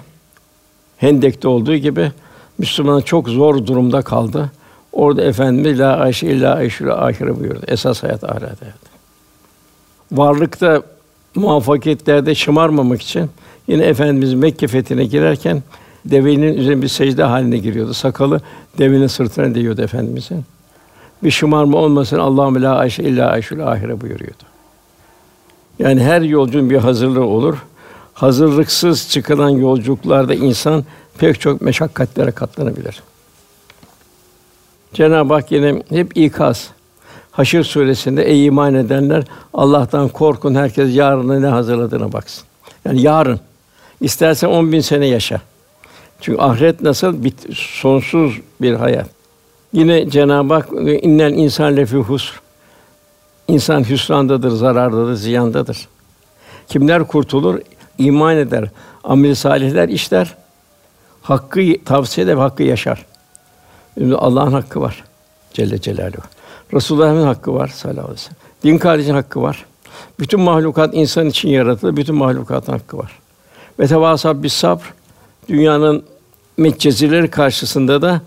Hendek'te 0.97 1.49
olduğu 1.49 1.76
gibi 1.76 2.12
Müslüman 2.59 3.00
çok 3.00 3.28
zor 3.28 3.67
durumda 3.67 4.02
kaldı. 4.02 4.50
Orada 4.93 5.23
Efendimiz 5.23 5.78
la 5.78 5.97
ayşe 5.97 6.26
illa 6.26 6.55
ayşül 6.55 6.93
ahire 6.93 7.40
buyurdu. 7.40 7.64
Esas 7.67 8.02
hayat 8.02 8.25
ahiret 8.25 8.62
hayatı. 8.62 8.88
Varlıkta 10.12 10.83
muvaffakiyetlerde 11.35 12.35
şımarmamak 12.35 13.02
için 13.02 13.31
yine 13.69 13.85
Efendimiz 13.85 14.35
Mekke 14.35 14.67
fethine 14.67 15.05
girerken 15.05 15.63
devenin 16.05 16.55
üzerine 16.55 16.83
bir 16.83 16.89
secde 16.89 17.23
haline 17.23 17.59
giriyordu. 17.59 17.95
Sakalı 17.95 18.41
devenin 18.79 19.07
sırtına 19.07 19.55
değiyordu 19.55 19.83
efendimizin. 19.83 20.45
Bir 21.23 21.31
şımarma 21.31 21.79
olmasın 21.79 22.19
Allahu 22.19 22.63
la 22.63 22.77
ayşe 22.77 23.03
illa 23.03 23.31
ayşül 23.31 23.69
ahire 23.69 24.01
buyuruyordu. 24.01 24.43
Yani 25.79 26.03
her 26.03 26.21
yolcunun 26.21 26.71
bir 26.71 26.77
hazırlığı 26.77 27.25
olur. 27.25 27.65
Hazırlıksız 28.15 29.11
çıkılan 29.11 29.51
yolculuklarda 29.51 30.35
insan 30.35 30.85
pek 31.19 31.41
çok 31.41 31.61
meşakkatlere 31.61 32.31
katlanabilir. 32.31 33.03
Cenab-ı 34.93 35.35
Hak 35.35 35.53
yine 35.53 35.83
hep 35.89 36.17
ikaz. 36.17 36.71
Haşr 37.31 37.63
suresinde 37.63 38.25
ey 38.25 38.47
iman 38.47 38.75
edenler 38.75 39.25
Allah'tan 39.55 40.09
korkun 40.09 40.55
herkes 40.55 40.97
yarına 40.97 41.41
ne 41.41 41.47
hazırladığına 41.47 42.13
baksın. 42.13 42.45
Yani 42.85 43.03
yarın 43.03 43.41
istersen 44.00 44.49
on 44.49 44.73
bin 44.73 44.81
sene 44.81 45.07
yaşa. 45.07 45.40
Çünkü 46.21 46.40
ahiret 46.40 46.81
nasıl 46.83 47.25
bit 47.25 47.57
sonsuz 47.57 48.40
bir 48.61 48.75
hayat. 48.75 49.09
Yine 49.73 50.11
Cenab-ı 50.11 50.55
Hak 50.55 50.69
innel 51.02 51.33
insan 51.33 51.76
lefi 51.76 51.97
husr. 51.97 52.40
İnsan 53.49 53.88
hüsrandadır, 53.88 54.50
zarardadır, 54.50 55.14
ziyandadır. 55.14 55.88
Kimler 56.69 57.07
kurtulur? 57.07 57.61
İman 57.99 58.37
eder, 58.37 58.69
amel 59.05 59.35
salihler 59.35 59.88
işler, 59.88 60.35
hakkı 61.23 61.61
tavsiye 61.85 62.25
eder, 62.25 62.37
hakkı 62.37 62.62
yaşar. 62.62 63.07
Şimdi 63.99 64.17
Allah'ın 64.17 64.52
hakkı 64.52 64.81
var 64.81 65.05
Celle 65.52 65.81
Celaluhu. 65.81 66.23
Resulullah'ın 66.75 67.26
hakkı 67.26 67.55
var 67.55 67.69
sallallahu 67.69 68.00
aleyhi 68.00 68.14
ve 68.14 68.23
sellem. 68.23 68.37
Din 68.64 68.78
kardeşin 68.78 69.14
hakkı 69.14 69.43
var. 69.43 69.64
Bütün 70.21 70.40
mahlukat 70.40 70.95
insan 70.95 71.26
için 71.26 71.49
yaratıldı. 71.49 71.97
Bütün 71.97 72.14
mahlukatın 72.14 72.73
hakkı 72.73 72.99
var. 72.99 73.19
Ve 73.78 73.87
tevasab 73.87 74.42
bis 74.42 74.52
sabr 74.52 74.94
dünyanın 75.49 76.02
metcezileri 76.56 77.30
karşısında 77.30 78.02
da 78.02 78.20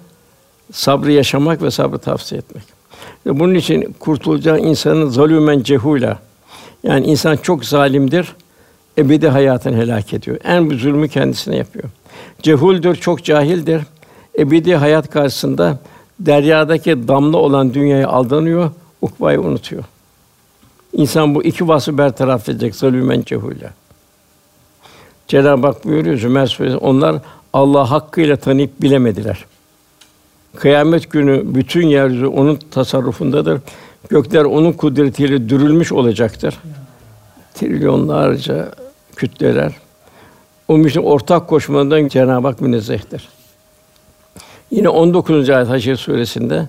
sabrı 0.72 1.12
yaşamak 1.12 1.62
ve 1.62 1.72
sabrı 1.72 1.98
tavsiye 1.98 2.40
etmek. 2.40 2.64
Ve 3.26 3.40
bunun 3.40 3.56
için 3.56 3.96
kurtulacağı 4.00 4.60
insanın 4.60 5.10
zalümen 5.10 5.64
cehula. 5.64 6.20
Yani 6.84 7.06
insan 7.06 7.38
çok 7.38 7.66
zalimdir, 7.66 8.36
ebedi 8.98 9.28
hayatını 9.28 9.78
helak 9.78 10.14
ediyor. 10.14 10.38
En 10.44 10.70
büyük 10.70 10.82
zulmü 10.82 11.10
kendisine 11.10 11.56
yapıyor. 11.56 11.86
Cehuldür, 12.42 12.96
çok 12.96 13.24
cahildir. 13.24 13.82
Ebedi 14.40 14.76
hayat 14.76 15.10
karşısında 15.10 15.80
deryadaki 16.20 17.08
damla 17.08 17.38
olan 17.38 17.74
dünyayı 17.74 18.08
aldanıyor, 18.08 18.72
ukbayı 19.02 19.42
unutuyor. 19.42 19.84
İnsan 20.94 21.36
bu 21.36 21.44
iki 21.44 21.68
vasfı 21.68 21.98
bertaraf 21.98 22.50
edecek 22.50 22.76
zalümen 22.76 23.24
cehula. 23.26 23.74
Cenab-ı 25.32 25.68
Hak 25.68 25.86
buyuruyor 25.86 26.18
Zümer 26.18 26.48
Suresi, 26.48 26.78
onlar 26.78 27.16
Allah 27.54 27.92
hakkıyla 27.92 28.36
tanıyıp 28.36 28.82
bilemediler. 28.82 29.46
Kıyamet 30.56 31.12
günü 31.12 31.56
bütün 31.56 31.88
yeryüzü 31.88 32.26
onun 32.26 32.56
tasarrufundadır. 32.72 33.62
Gökler 34.10 34.44
onun 34.44 34.72
kudretiyle 34.72 35.50
dürülmüş 35.50 35.92
olacaktır. 35.92 36.60
Trilyonlarca 37.54 38.72
kütleler. 39.16 39.74
O 40.68 40.80
için 40.80 41.04
ortak 41.04 41.48
koşmadan 41.48 42.08
Cenab-ı 42.08 42.48
Hak 42.48 42.62
münezzehtir. 42.62 43.30
Yine 44.72 44.90
19. 44.90 45.50
ayet 45.50 45.70
Haşr 45.70 45.96
suresinde 45.96 46.68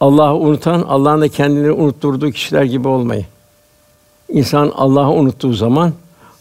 Allah'ı 0.00 0.36
unutan, 0.36 0.82
Allah'ın 0.82 1.20
da 1.20 1.28
kendini 1.28 1.70
unutturduğu 1.70 2.30
kişiler 2.30 2.62
gibi 2.62 2.88
olmayın. 2.88 3.26
İnsan 4.28 4.72
Allah'ı 4.74 5.10
unuttuğu 5.10 5.52
zaman 5.52 5.92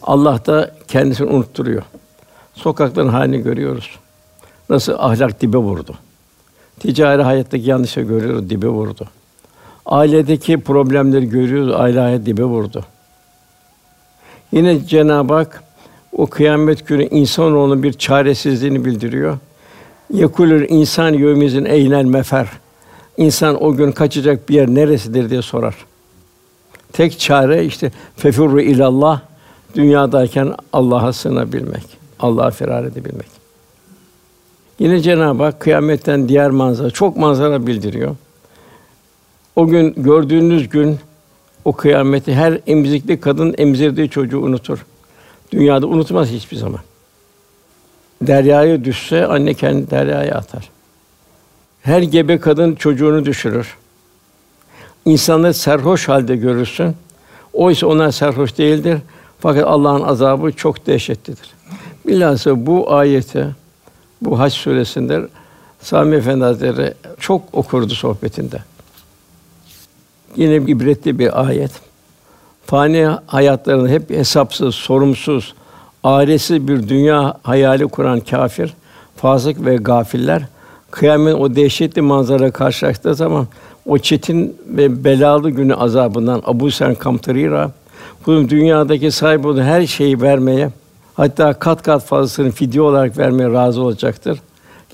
Allah 0.06 0.46
da 0.46 0.72
kendisini 0.88 1.30
unutturuyor. 1.30 1.84
Sokakların 2.54 3.10
halini 3.10 3.44
görüyoruz. 3.44 4.00
Nasıl 4.70 4.94
ahlak 4.98 5.42
dibe 5.42 5.58
vurdu. 5.58 5.96
Ticari 6.80 7.22
hayattaki 7.22 7.70
yanlışları 7.70 8.06
görüyoruz, 8.06 8.50
dibe 8.50 8.68
vurdu. 8.68 9.08
Ailedeki 9.86 10.58
problemleri 10.58 11.30
görüyoruz, 11.30 11.74
aile 11.76 12.00
hayat 12.00 12.26
dibe 12.26 12.44
vurdu. 12.44 12.86
Yine 14.52 14.86
Cenab-ı 14.88 15.34
Hak 15.34 15.64
o 16.12 16.28
kıyamet 16.28 16.88
günü 16.88 17.04
insanoğlunun 17.04 17.84
bir 17.84 17.94
çaresizliğini 17.94 18.86
bildiriyor. 18.86 19.38
Yekulür 20.14 20.70
insan 20.70 21.14
yevmizin 21.14 21.66
eynel 21.66 22.06
mefer. 22.06 22.48
İnsan 23.18 23.64
o 23.64 23.76
gün 23.76 23.92
kaçacak 23.92 24.50
bir 24.50 24.56
yer 24.56 24.68
neresidir 24.68 25.30
diye 25.30 25.42
sorar. 25.42 25.76
Tek 26.94 27.20
çare 27.20 27.66
işte 27.66 27.92
fefurru 28.18 28.62
ilallah 28.62 29.22
dünyadayken 29.76 30.56
Allah'a 30.74 31.14
sığınabilmek, 31.14 31.84
Allah'a 32.20 32.52
firar 32.52 32.84
edebilmek. 32.84 33.28
Yine 34.80 35.00
Cenab-ı 35.00 35.44
Hak 35.44 35.60
kıyametten 35.60 36.30
diğer 36.30 36.50
manzara, 36.50 36.90
çok 36.90 37.18
manzara 37.18 37.68
bildiriyor. 37.68 38.16
O 39.56 39.68
gün 39.68 39.94
gördüğünüz 39.98 40.70
gün 40.70 41.00
o 41.66 41.74
kıyameti 41.74 42.36
her 42.36 42.60
emzikli 42.68 43.20
kadın 43.20 43.56
emzirdiği 43.58 44.10
çocuğu 44.10 44.40
unutur. 44.40 44.86
Dünyada 45.52 45.88
unutmaz 45.88 46.30
hiçbir 46.30 46.58
zaman. 46.58 46.80
Deryaya 48.22 48.84
düşse 48.84 49.26
anne 49.26 49.54
kendi 49.54 49.92
deryaya 49.92 50.36
atar. 50.36 50.70
Her 51.82 52.02
gebe 52.02 52.40
kadın 52.40 52.76
çocuğunu 52.76 53.26
düşürür. 53.26 53.78
İnsanları 55.06 55.54
serhoş 55.54 56.08
halde 56.08 56.36
görürsün. 56.36 56.96
Oysa 57.54 57.88
onlar 57.88 58.12
serhoş 58.12 58.58
değildir. 58.58 58.98
Fakat 59.40 59.64
Allah'ın 59.64 60.02
azabı 60.02 60.52
çok 60.52 60.88
dehşetlidir. 60.88 61.50
Bilhassa 62.08 62.66
bu 62.66 62.94
ayeti 62.94 63.48
bu 64.22 64.40
Hac 64.40 64.54
suresinde 64.54 65.28
Sami 65.82 66.16
Efendi 66.16 66.44
Hazretleri 66.44 66.94
çok 67.20 67.42
okurdu 67.54 67.94
sohbetinde. 67.94 68.64
Yine 70.36 70.56
ibretli 70.56 71.20
bir 71.20 71.48
ayet. 71.48 71.72
Fani 72.66 73.08
hayatlarını 73.28 73.90
hep 73.90 74.10
hesapsız, 74.10 74.76
sorumsuz, 74.76 75.54
ailesiz 76.04 76.68
bir 76.68 76.90
dünya 76.90 77.34
hayali 77.44 77.88
kuran 77.88 78.20
kafir, 78.20 78.74
fasık 79.16 79.66
ve 79.66 79.76
gafiller 79.76 80.44
kıyamet 80.92 81.36
o 81.36 81.56
dehşetli 81.56 82.02
manzara 82.02 82.52
karşılaştığı 82.52 83.16
zaman 83.16 83.48
o 83.86 83.98
çetin 83.98 84.58
ve 84.68 85.04
belalı 85.04 85.50
günü 85.50 85.76
azabından 85.76 86.42
Abu 86.46 86.72
Sen 86.72 86.96
Kamtarira 86.96 87.72
bu 88.26 88.50
dünyadaki 88.50 89.12
sahip 89.12 89.46
olduğu 89.46 89.62
her 89.62 89.88
şeyi 89.88 90.22
vermeye 90.22 90.70
hatta 91.14 91.54
kat 91.54 91.82
kat 91.82 92.06
fazlasını 92.06 92.52
fidye 92.52 92.82
olarak 92.82 93.18
vermeye 93.18 93.50
razı 93.50 93.82
olacaktır. 93.82 94.40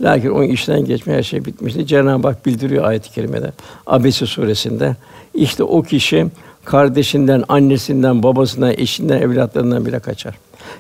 Lakin 0.02 0.30
o 0.30 0.44
işten 0.44 0.86
geçme 0.86 1.14
her 1.14 1.24
şey 1.24 1.46
bitmişti. 1.46 1.88
Cenab-ı 1.88 2.28
Hak 2.28 2.46
bildiriyor 2.46 2.84
ayet-i 2.84 3.12
kerimede 3.12 3.52
Abese 3.88 4.26
suresinde. 4.26 4.96
İşte 5.34 5.64
o 5.64 5.82
kişi 5.82 6.28
kardeşinden, 6.66 7.44
annesinden, 7.50 8.24
babasından, 8.24 8.74
eşinden, 8.78 9.22
evlatlarından 9.22 9.86
bile 9.86 10.00
kaçar. 10.00 10.36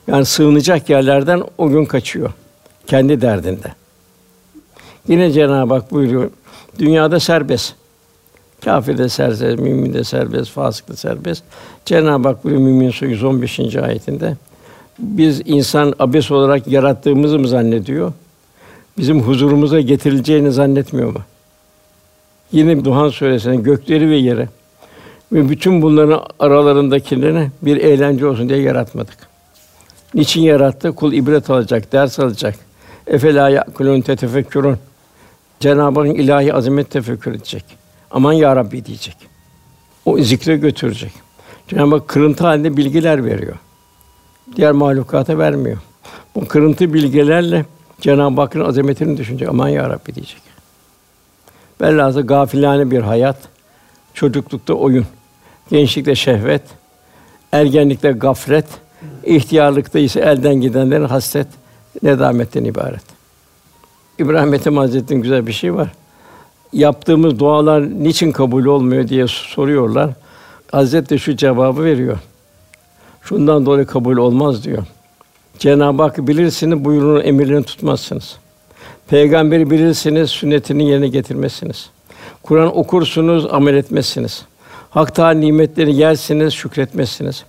Yani 0.08 0.26
sığınacak 0.26 0.90
yerlerden 0.90 1.44
o 1.58 1.70
gün 1.70 1.86
kaçıyor. 1.86 2.32
Kendi 2.88 3.22
derdinde. 3.22 3.74
Yine 5.08 5.32
Cenab-ı 5.32 5.74
Hak 5.74 5.92
buyuruyor, 5.92 6.30
dünyada 6.80 7.20
serbest. 7.20 7.76
Kafir 8.66 8.98
de 8.98 9.10
serbest, 9.10 9.60
mümin 9.60 9.94
de 9.94 10.04
serbest, 10.04 10.52
fasık 10.52 10.90
da 10.90 10.96
serbest. 10.96 11.44
Cenab-ı 11.86 12.28
Hak 12.28 12.44
buyuruyor 12.44 12.68
Mümin 12.68 12.92
Suresi 12.92 13.12
115. 13.12 13.76
ayetinde. 13.76 14.36
Biz 15.00 15.42
insan 15.46 15.94
abes 16.00 16.32
olarak 16.32 16.68
yarattığımızı 16.68 17.40
mı 17.40 17.48
zannediyor? 17.48 18.14
Bizim 18.98 19.22
huzurumuza 19.22 19.82
getirileceğini 19.82 20.52
zannetmiyor 20.52 21.14
mu? 21.14 21.20
Yine 22.52 22.86
Duhan 22.86 23.10
suresinde 23.10 23.56
gökleri 23.56 24.10
ve 24.10 24.16
yere 24.16 24.50
ve 25.32 25.50
bütün 25.50 25.82
bunların 25.82 26.22
aralarındakilerini 26.40 27.52
bir 27.62 27.78
eğlence 27.78 28.28
olsun 28.28 28.50
diye 28.50 28.62
yaratmadık. 28.62 29.18
Niçin 30.14 30.42
yarattı? 30.42 30.96
Kul 30.96 31.14
ibret 31.14 31.50
alacak, 31.50 31.92
ders 31.92 32.20
alacak. 32.20 32.56
Efela 33.08 33.50
yakulun 33.50 34.02
tetefekkürün. 34.02 34.78
Cenab-ı 35.60 36.00
Hakk'ın 36.00 36.16
ilahi 36.16 36.54
azamet 36.54 36.90
tefekkür 36.90 37.32
edecek. 37.32 37.81
Aman 38.12 38.34
ya 38.34 38.56
Rabbi 38.56 38.86
diyecek. 38.86 39.18
O 40.06 40.18
zikre 40.18 40.58
götürecek. 40.58 41.12
Cenab-ı 41.68 41.96
Hak 41.96 42.08
kırıntı 42.08 42.44
halinde 42.44 42.78
bilgiler 42.78 43.26
veriyor. 43.26 43.56
Diğer 44.56 44.72
mahlukata 44.72 45.38
vermiyor. 45.38 45.78
Bu 46.36 46.48
kırıntı 46.48 46.94
bilgilerle 46.94 47.66
Cenab-ı 48.02 48.42
Hakk'ın 48.42 48.60
azametini 48.60 49.18
düşünecek. 49.18 49.50
Aman 49.50 49.70
ya 49.70 49.90
Rabbi 49.90 50.16
diyecek. 50.16 50.42
Velhâsıl 51.82 52.22
gafilane 52.22 52.92
bir 52.92 53.02
hayat, 53.02 53.38
çocuklukta 54.14 54.74
oyun, 54.74 55.06
gençlikte 55.70 56.16
şehvet, 56.16 56.62
ergenlikte 57.52 58.12
gaflet, 58.12 58.66
ihtiyarlıkta 59.24 60.00
ise 60.00 60.20
elden 60.20 60.56
gidenlerin 60.56 61.06
hasret, 61.06 61.48
nedametten 62.04 62.64
ibaret. 62.64 63.04
İbrahim 64.20 64.54
Ethem 64.54 64.78
Hazretleri'nin 64.78 65.24
güzel 65.24 65.48
bir 65.48 65.54
şey 65.54 65.76
var. 65.76 65.92
Yaptığımız 66.74 67.40
dualar 67.40 68.04
niçin 68.04 68.32
kabul 68.32 68.66
olmuyor 68.66 69.08
diye 69.08 69.28
soruyorlar. 69.28 70.10
Hazret 70.72 71.10
de 71.10 71.18
şu 71.18 71.36
cevabı 71.36 71.84
veriyor. 71.84 72.18
Şundan 73.22 73.66
dolayı 73.66 73.86
kabul 73.86 74.18
olmaz 74.18 74.64
diyor. 74.64 74.84
Cenab-ı 75.60 76.02
Hak 76.02 76.28
bilirsiniz, 76.28 76.86
buyruğunun 76.86 77.24
emirlerini 77.24 77.64
tutmazsınız. 77.64 78.38
Peygamberi 79.10 79.70
bilirsiniz, 79.70 80.30
sünnetini 80.30 80.90
yerine 80.90 81.08
getirmezsiniz. 81.08 81.90
Kur'an 82.44 82.78
okursunuz, 82.78 83.46
amel 83.52 83.74
etmezsiniz. 83.74 84.46
Hak 84.90 85.18
nimetleri 85.18 85.96
yersiniz, 85.96 86.54
şükretmezsiniz. 86.54 87.44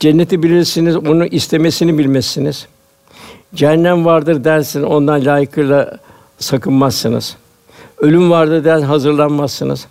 Cenneti 0.00 0.42
bilirsiniz, 0.42 0.96
onu 0.96 1.26
istemesini 1.26 1.98
bilmezsiniz. 1.98 2.66
Cehennem 3.54 4.04
vardır 4.04 4.44
dersin, 4.44 4.82
ondan 4.82 5.24
layıkıyla 5.24 5.98
sakınmazsınız. 6.38 7.36
Ölüm 8.00 8.30
vardır 8.30 8.64
der, 8.64 8.80
hazırlanmazsınız. 8.80 9.86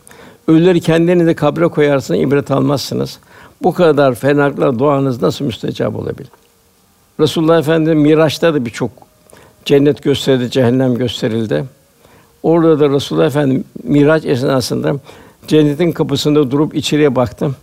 Ölüleri 0.48 0.82
kendinizi 0.82 1.36
kabre 1.36 1.68
koyarsınız, 1.68 2.22
ibret 2.22 2.52
almazsınız. 2.52 3.20
Bu 3.64 3.74
kadar 3.74 4.16
fenalıkla 4.16 4.80
duanız 4.80 5.22
nasıl 5.22 5.46
müstecab 5.46 5.96
olabilir? 5.96 6.30
Resulullah 7.20 7.60
Efendimiz 7.60 8.04
Miraç'ta 8.04 8.54
da 8.54 8.66
birçok 8.66 8.92
cennet 9.66 10.04
gösterildi, 10.04 10.52
cehennem 10.52 10.96
gösterildi. 10.96 11.66
Orada 12.44 12.80
da 12.80 12.90
Resulullah 12.90 13.26
Efendimiz 13.26 13.64
Miraç 13.84 14.26
esnasında 14.26 14.96
cennetin 15.48 15.92
kapısında 15.92 16.52
durup 16.52 16.76
içeriye 16.76 17.16
baktım. 17.16 17.56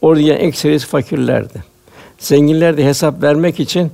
Orada 0.00 0.20
yani 0.20 0.38
ekserisi 0.38 0.86
fakirlerdi. 0.86 1.64
Zenginler 2.18 2.76
de 2.76 2.84
hesap 2.84 3.22
vermek 3.22 3.60
için 3.60 3.90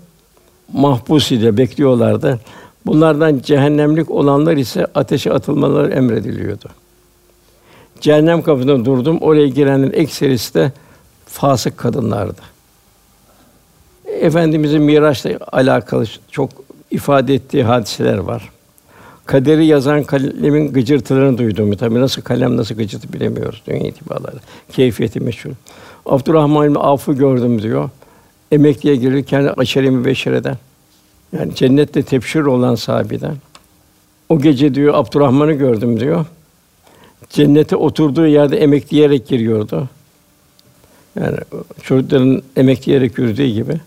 mahpus 0.72 1.32
ile 1.32 1.56
bekliyorlardı. 1.56 2.40
Bunlardan 2.86 3.38
cehennemlik 3.38 4.10
olanlar 4.10 4.56
ise 4.56 4.86
ateşe 4.94 5.32
atılmaları 5.32 5.92
emrediliyordu. 5.92 6.68
Cehennem 8.00 8.42
kapısında 8.42 8.84
durdum. 8.84 9.18
Oraya 9.20 9.46
girenlerin 9.46 9.92
ekserisi 9.92 10.54
de 10.54 10.72
fasık 11.26 11.78
kadınlardı. 11.78 12.40
Efendimizin 14.06 14.82
Miraç'la 14.82 15.30
alakalı 15.52 16.06
çok 16.30 16.50
ifade 16.90 17.34
ettiği 17.34 17.64
hadiseler 17.64 18.18
var. 18.18 18.50
Kaderi 19.26 19.66
yazan 19.66 20.04
kalemin 20.04 20.72
gıcırtılarını 20.72 21.38
duydum. 21.38 21.76
Tabii 21.76 22.00
nasıl 22.00 22.22
kalem 22.22 22.56
nasıl 22.56 22.74
gıcırtı 22.74 23.12
bilemiyoruz 23.12 23.62
dünya 23.66 23.88
itibarları. 23.88 24.36
Keyfiyeti 24.72 25.20
meşhur. 25.20 25.50
Abdurrahman 26.06 26.66
İbni 26.66 26.78
Avf'ı 26.78 27.12
gördüm 27.12 27.62
diyor. 27.62 27.90
Emekliye 28.52 28.96
gelirken 28.96 29.54
aşere-i 29.56 30.04
beşereden. 30.04 30.56
Yani 31.32 31.54
cennette 31.54 32.02
tepşir 32.02 32.40
olan 32.40 32.74
sahabeden. 32.74 33.36
O 34.28 34.40
gece 34.40 34.74
diyor 34.74 34.94
Abdurrahman'ı 34.94 35.52
gördüm 35.52 36.00
diyor. 36.00 36.26
Cennete 37.30 37.76
oturduğu 37.76 38.26
yerde 38.26 38.58
emekleyerek 38.58 39.28
giriyordu. 39.28 39.88
Yani 41.20 41.36
çocukların 41.82 42.42
emekleyerek 42.56 43.18
yürüdüğü 43.18 43.46
gibi. 43.46 43.80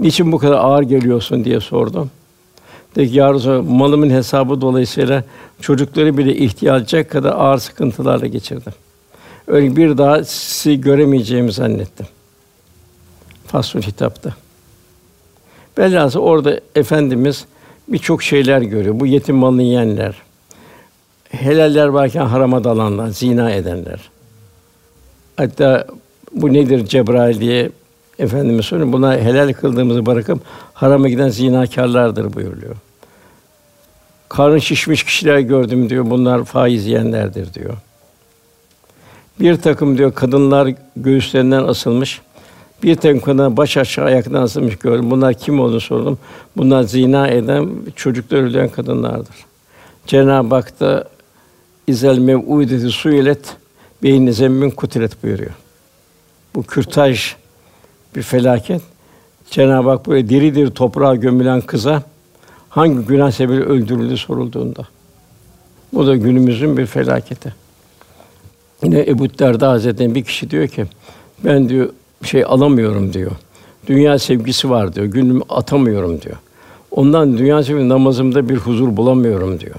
Niçin 0.00 0.32
bu 0.32 0.38
kadar 0.38 0.56
ağır 0.56 0.82
geliyorsun 0.82 1.44
diye 1.44 1.60
sordum. 1.60 2.10
Dedi 2.96 3.10
ki, 3.10 3.16
ya 3.16 3.32
malımın 3.62 4.10
hesabı 4.10 4.60
dolayısıyla 4.60 5.24
çocukları 5.60 6.18
bile 6.18 6.36
ihtiyacı 6.36 7.08
kadar 7.08 7.32
ağır 7.32 7.58
sıkıntılarla 7.58 8.26
geçirdim. 8.26 8.72
Öyle 9.46 9.76
bir 9.76 9.98
daha 9.98 10.24
sizi 10.24 10.80
göremeyeceğimi 10.80 11.52
zannettim. 11.52 12.06
Fasul 13.46 13.82
hitapta. 13.82 14.34
Velhâsıl 15.78 16.20
orada 16.20 16.60
Efendimiz 16.74 17.44
birçok 17.88 18.22
şeyler 18.22 18.62
görüyor. 18.62 19.00
Bu 19.00 19.06
yetim 19.06 19.36
malını 19.36 19.62
yiyenler, 19.62 20.16
helaller 21.30 21.86
varken 21.86 22.26
harama 22.26 22.64
dalanlar, 22.64 23.08
zina 23.08 23.50
edenler. 23.50 24.00
Hatta 25.36 25.86
bu 26.32 26.52
nedir 26.52 26.86
Cebrail 26.86 27.40
diye 27.40 27.70
Efendimiz 28.18 28.66
soruyor. 28.66 28.92
Buna 28.92 29.16
helal 29.16 29.52
kıldığımızı 29.52 30.06
bırakıp 30.06 30.40
harama 30.74 31.08
giden 31.08 31.28
zinakârlardır 31.28 32.34
buyuruyor. 32.34 32.76
Karın 34.28 34.58
şişmiş 34.58 35.04
kişiler 35.04 35.38
gördüm 35.38 35.90
diyor. 35.90 36.10
Bunlar 36.10 36.44
faiz 36.44 36.86
yiyenlerdir 36.86 37.54
diyor. 37.54 37.74
Bir 39.40 39.56
takım 39.56 39.98
diyor 39.98 40.14
kadınlar 40.14 40.74
göğüslerinden 40.96 41.64
asılmış. 41.64 42.20
Bir 42.86 42.96
takım 42.96 43.56
baş 43.56 43.76
aşağı 43.76 44.04
ayaktan 44.04 44.42
asılmış 44.42 44.76
gördüm. 44.76 45.10
Bunlar 45.10 45.34
kim 45.34 45.60
olduğunu 45.60 45.80
sordum. 45.80 46.18
Bunlar 46.56 46.82
zina 46.82 47.28
eden, 47.28 47.70
çocuklar 47.96 48.38
öldüren 48.38 48.68
kadınlardır. 48.68 49.34
Cenab-ı 50.06 50.54
Hak 50.54 50.80
da 50.80 51.08
izel 51.86 52.18
mev'udeti 52.18 52.88
suilet 52.88 53.56
beyni 54.02 54.32
zemmin 54.32 54.70
kutilet 54.70 55.22
buyuruyor. 55.22 55.50
Bu 56.54 56.62
kürtaj 56.62 57.34
bir 58.16 58.22
felaket. 58.22 58.82
Cenab-ı 59.50 59.90
Hak 59.90 60.06
böyle 60.06 60.28
diri 60.28 60.54
diri 60.54 60.74
toprağa 60.74 61.14
gömülen 61.14 61.60
kıza 61.60 62.02
hangi 62.68 63.06
günah 63.06 63.30
sebebiyle 63.30 63.64
öldürüldü 63.64 64.16
sorulduğunda. 64.16 64.88
Bu 65.92 66.06
da 66.06 66.16
günümüzün 66.16 66.76
bir 66.76 66.86
felaketi. 66.86 67.54
Yine 68.82 69.00
Ebu 69.00 69.38
Derda 69.38 69.70
Hazretleri'nin 69.70 70.14
bir 70.14 70.24
kişi 70.24 70.50
diyor 70.50 70.68
ki, 70.68 70.86
ben 71.44 71.68
diyor 71.68 71.90
şey 72.22 72.44
alamıyorum 72.44 73.12
diyor. 73.12 73.30
Dünya 73.86 74.18
sevgisi 74.18 74.70
var 74.70 74.94
diyor. 74.94 75.06
Günümü 75.06 75.42
atamıyorum 75.48 76.20
diyor. 76.20 76.36
Ondan 76.90 77.38
dünya 77.38 77.62
sevgisi 77.62 77.88
namazımda 77.88 78.48
bir 78.48 78.56
huzur 78.56 78.96
bulamıyorum 78.96 79.60
diyor. 79.60 79.74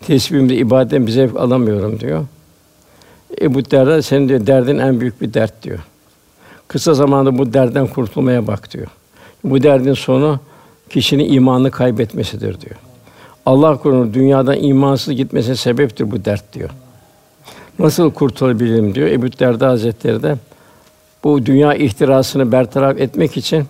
Tesbihimde 0.00 0.56
ibadetten 0.56 1.06
bir 1.06 1.12
zevk 1.12 1.36
alamıyorum 1.36 2.00
diyor. 2.00 2.26
Ebu 3.40 3.70
Derda 3.70 4.02
senin 4.02 4.28
diyor 4.28 4.46
derdin 4.46 4.78
en 4.78 5.00
büyük 5.00 5.20
bir 5.20 5.34
dert 5.34 5.62
diyor. 5.62 5.78
Kısa 6.68 6.94
zamanda 6.94 7.38
bu 7.38 7.52
derden 7.52 7.86
kurtulmaya 7.86 8.46
bak 8.46 8.72
diyor. 8.72 8.86
Bu 9.44 9.62
derdin 9.62 9.94
sonu 9.94 10.40
kişinin 10.90 11.32
imanını 11.32 11.70
kaybetmesidir 11.70 12.60
diyor. 12.60 12.76
Allah 13.46 13.76
korusun 13.76 14.14
dünyadan 14.14 14.62
imansız 14.62 15.14
gitmesine 15.14 15.56
sebeptir 15.56 16.10
bu 16.10 16.24
dert 16.24 16.52
diyor. 16.52 16.70
Nasıl 17.78 18.10
kurtulabilirim 18.10 18.94
diyor. 18.94 19.08
Ebu 19.08 19.26
Derda 19.26 19.68
Hazretleri 19.68 20.22
de 20.22 20.36
bu 21.26 21.46
dünya 21.46 21.74
ihtirasını 21.74 22.52
bertaraf 22.52 23.00
etmek 23.00 23.36
için 23.36 23.64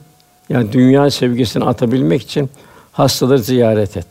yani 0.48 0.72
dünya 0.72 1.10
sevgisini 1.10 1.64
atabilmek 1.64 2.22
için 2.22 2.50
hastaları 2.92 3.38
ziyaret 3.38 3.96
et. 3.96 4.06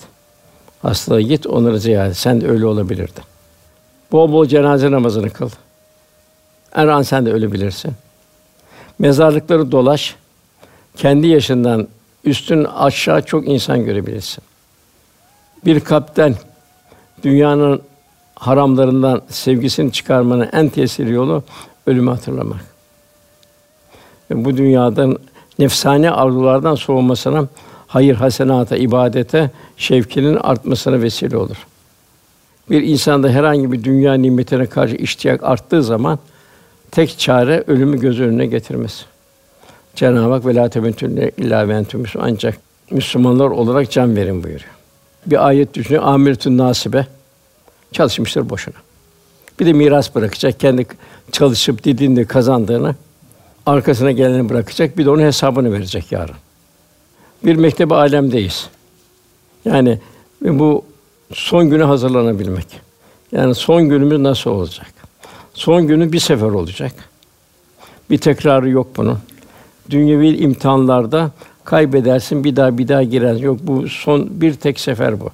Hastalara 0.82 1.22
git, 1.22 1.48
onları 1.48 1.80
ziyaret. 1.80 2.18
Sen 2.18 2.42
de 2.42 2.48
öyle 2.48 2.66
olabilirdi. 2.66 3.22
Bol 4.12 4.32
bol 4.32 4.46
cenaze 4.46 4.92
namazını 4.92 5.30
kıl. 5.30 5.50
Her 6.72 6.88
an 6.88 7.02
sen 7.02 7.26
de 7.26 7.34
ölebilirsin. 7.34 7.94
Mezarlıkları 9.00 9.72
dolaş. 9.72 10.16
Kendi 10.96 11.28
yaşından 11.28 11.88
üstün 12.24 12.64
aşağı 12.64 13.22
çok 13.22 13.48
insan 13.48 13.86
görebilirsin. 13.86 14.44
Bir 15.66 15.80
kapten 15.80 16.36
dünyanın 17.24 17.82
haramlarından 18.36 19.22
sevgisini 19.30 19.92
çıkarmanın 19.92 20.50
en 20.54 20.70
tesirli 20.70 21.12
yolu 21.12 21.44
ölümü 21.88 22.10
hatırlamak. 22.10 22.75
Bu 24.32 24.58
dünyadan 24.58 25.18
nefsane 25.60 26.12
arzulardan 26.12 26.76
soğumasına, 26.76 27.48
hayır 27.88 28.16
hasenata, 28.16 28.78
ibadete 28.78 29.52
şevkinin 29.78 30.36
artmasına 30.36 31.02
vesile 31.02 31.38
olur. 31.38 31.58
Bir 32.70 32.82
insanda 32.82 33.30
herhangi 33.30 33.72
bir 33.72 33.84
dünya 33.84 34.14
nimetine 34.14 34.66
karşı 34.66 34.96
iştiyak 34.96 35.44
arttığı 35.44 35.84
zaman 35.84 36.20
tek 36.92 37.20
çare 37.20 37.64
ölümü 37.68 38.00
göz 38.00 38.20
önüne 38.20 38.46
getirmesi. 38.46 39.06
Cenab-ı 39.96 40.34
Hak 40.34 40.46
velâ 40.46 40.70
temetünne 40.70 41.32
illâ 41.38 41.84
ancak 42.20 42.58
Müslümanlar 42.92 43.50
olarak 43.50 43.92
can 43.92 44.16
verin 44.16 44.44
buyuruyor. 44.44 44.76
Bir 45.26 45.48
ayet 45.48 45.74
düşünün. 45.74 46.00
Amiretün 46.00 46.58
nasibe 46.58 47.08
çalışmıştır 47.92 48.50
boşuna. 48.50 48.76
Bir 49.60 49.66
de 49.66 49.74
miras 49.74 50.16
bırakacak. 50.16 50.60
Kendi 50.60 50.86
çalışıp 51.32 51.84
didinde 51.84 52.26
kazandığını 52.26 52.96
arkasına 53.66 54.12
geleni 54.12 54.50
bırakacak. 54.50 54.98
Bir 54.98 55.06
de 55.06 55.10
onun 55.10 55.22
hesabını 55.22 55.74
verecek 55.74 56.12
yarın. 56.12 56.36
bir 57.44 57.56
mektep 57.56 57.92
alemdeyiz. 57.92 58.70
Yani 59.66 60.00
bu 60.42 60.86
son 61.34 61.70
güne 61.70 61.84
hazırlanabilmek. 61.84 62.68
Yani 63.32 63.56
son 63.56 63.90
günümüz 63.90 64.20
nasıl 64.20 64.52
olacak? 64.52 64.94
Son 65.54 65.88
günü 65.88 66.12
bir 66.12 66.20
sefer 66.20 66.48
olacak. 66.48 66.94
Bir 68.10 68.18
tekrarı 68.18 68.70
yok 68.70 68.88
bunun. 68.98 69.20
Dünyevi 69.90 70.38
imtihanlarda 70.38 71.32
kaybedersin, 71.64 72.44
bir 72.44 72.56
daha 72.56 72.78
bir 72.78 72.88
daha 72.88 73.04
girersin. 73.04 73.44
Yok 73.44 73.60
bu 73.62 73.90
son 73.90 74.28
bir 74.42 74.54
tek 74.54 74.80
sefer 74.80 75.20
bu. 75.20 75.30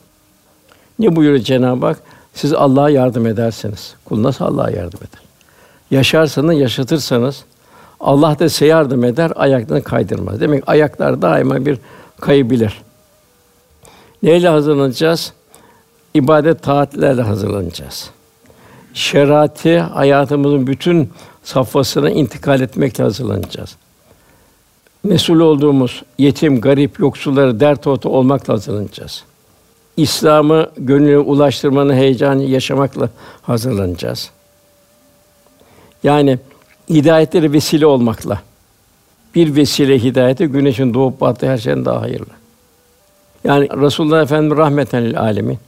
Ne 1.00 1.16
buyuruyor 1.16 1.44
Cenab-ı 1.44 1.86
Hak? 1.86 2.00
Siz 2.34 2.54
Allah'a 2.54 2.90
yardım 2.90 3.28
ederseniz. 3.28 3.96
Kul 4.06 4.24
nasıl 4.24 4.46
Allah'a 4.46 4.72
yardım 4.72 5.00
eder? 5.00 5.22
Yaşarsanız, 5.92 6.60
yaşatırsanız 6.60 7.46
Allah 8.02 8.40
da 8.40 8.50
size 8.50 8.66
yardım 8.66 9.04
eder, 9.04 9.32
ayaklarını 9.36 9.84
kaydırmaz. 9.84 10.42
Demek 10.42 10.64
ayaklar 10.70 11.22
daima 11.22 11.66
bir 11.66 11.78
kayabilir. 12.22 12.82
Neyle 14.24 14.48
hazırlanacağız? 14.48 15.34
İbadet 16.14 16.64
taatlerle 16.64 17.22
hazırlanacağız. 17.22 18.10
Şerati 18.94 19.80
hayatımızın 19.80 20.68
bütün 20.68 21.10
safhasına 21.44 22.10
intikal 22.10 22.62
etmekle 22.62 23.04
hazırlanacağız. 23.04 23.76
Mesul 25.04 25.40
olduğumuz 25.40 26.04
yetim, 26.18 26.62
garip, 26.62 27.00
yoksulları 27.00 27.60
dert 27.60 27.88
orta 27.88 28.10
olmakla 28.10 28.54
hazırlanacağız. 28.54 29.24
İslam'ı 29.98 30.72
gönüle 30.78 31.18
ulaştırmanın 31.18 31.94
heyecanı 31.94 32.44
yaşamakla 32.44 33.10
hazırlanacağız. 33.42 34.32
Yani 36.04 36.40
hidayetleri 36.90 37.54
vesile 37.54 37.86
olmakla. 37.86 38.42
Bir 39.36 39.56
vesile 39.56 40.04
hidayete 40.04 40.46
güneşin 40.46 40.94
doğup 40.94 41.22
battığı 41.22 41.50
her 41.50 41.58
şeyden 41.58 41.86
daha 41.86 42.02
hayırlı. 42.02 42.34
Yani 43.44 43.70
Resulullah 43.70 44.22
Efendimiz 44.22 44.58
rahmeten 44.58 45.06
lil 45.06 45.20
alemin. 45.20 45.60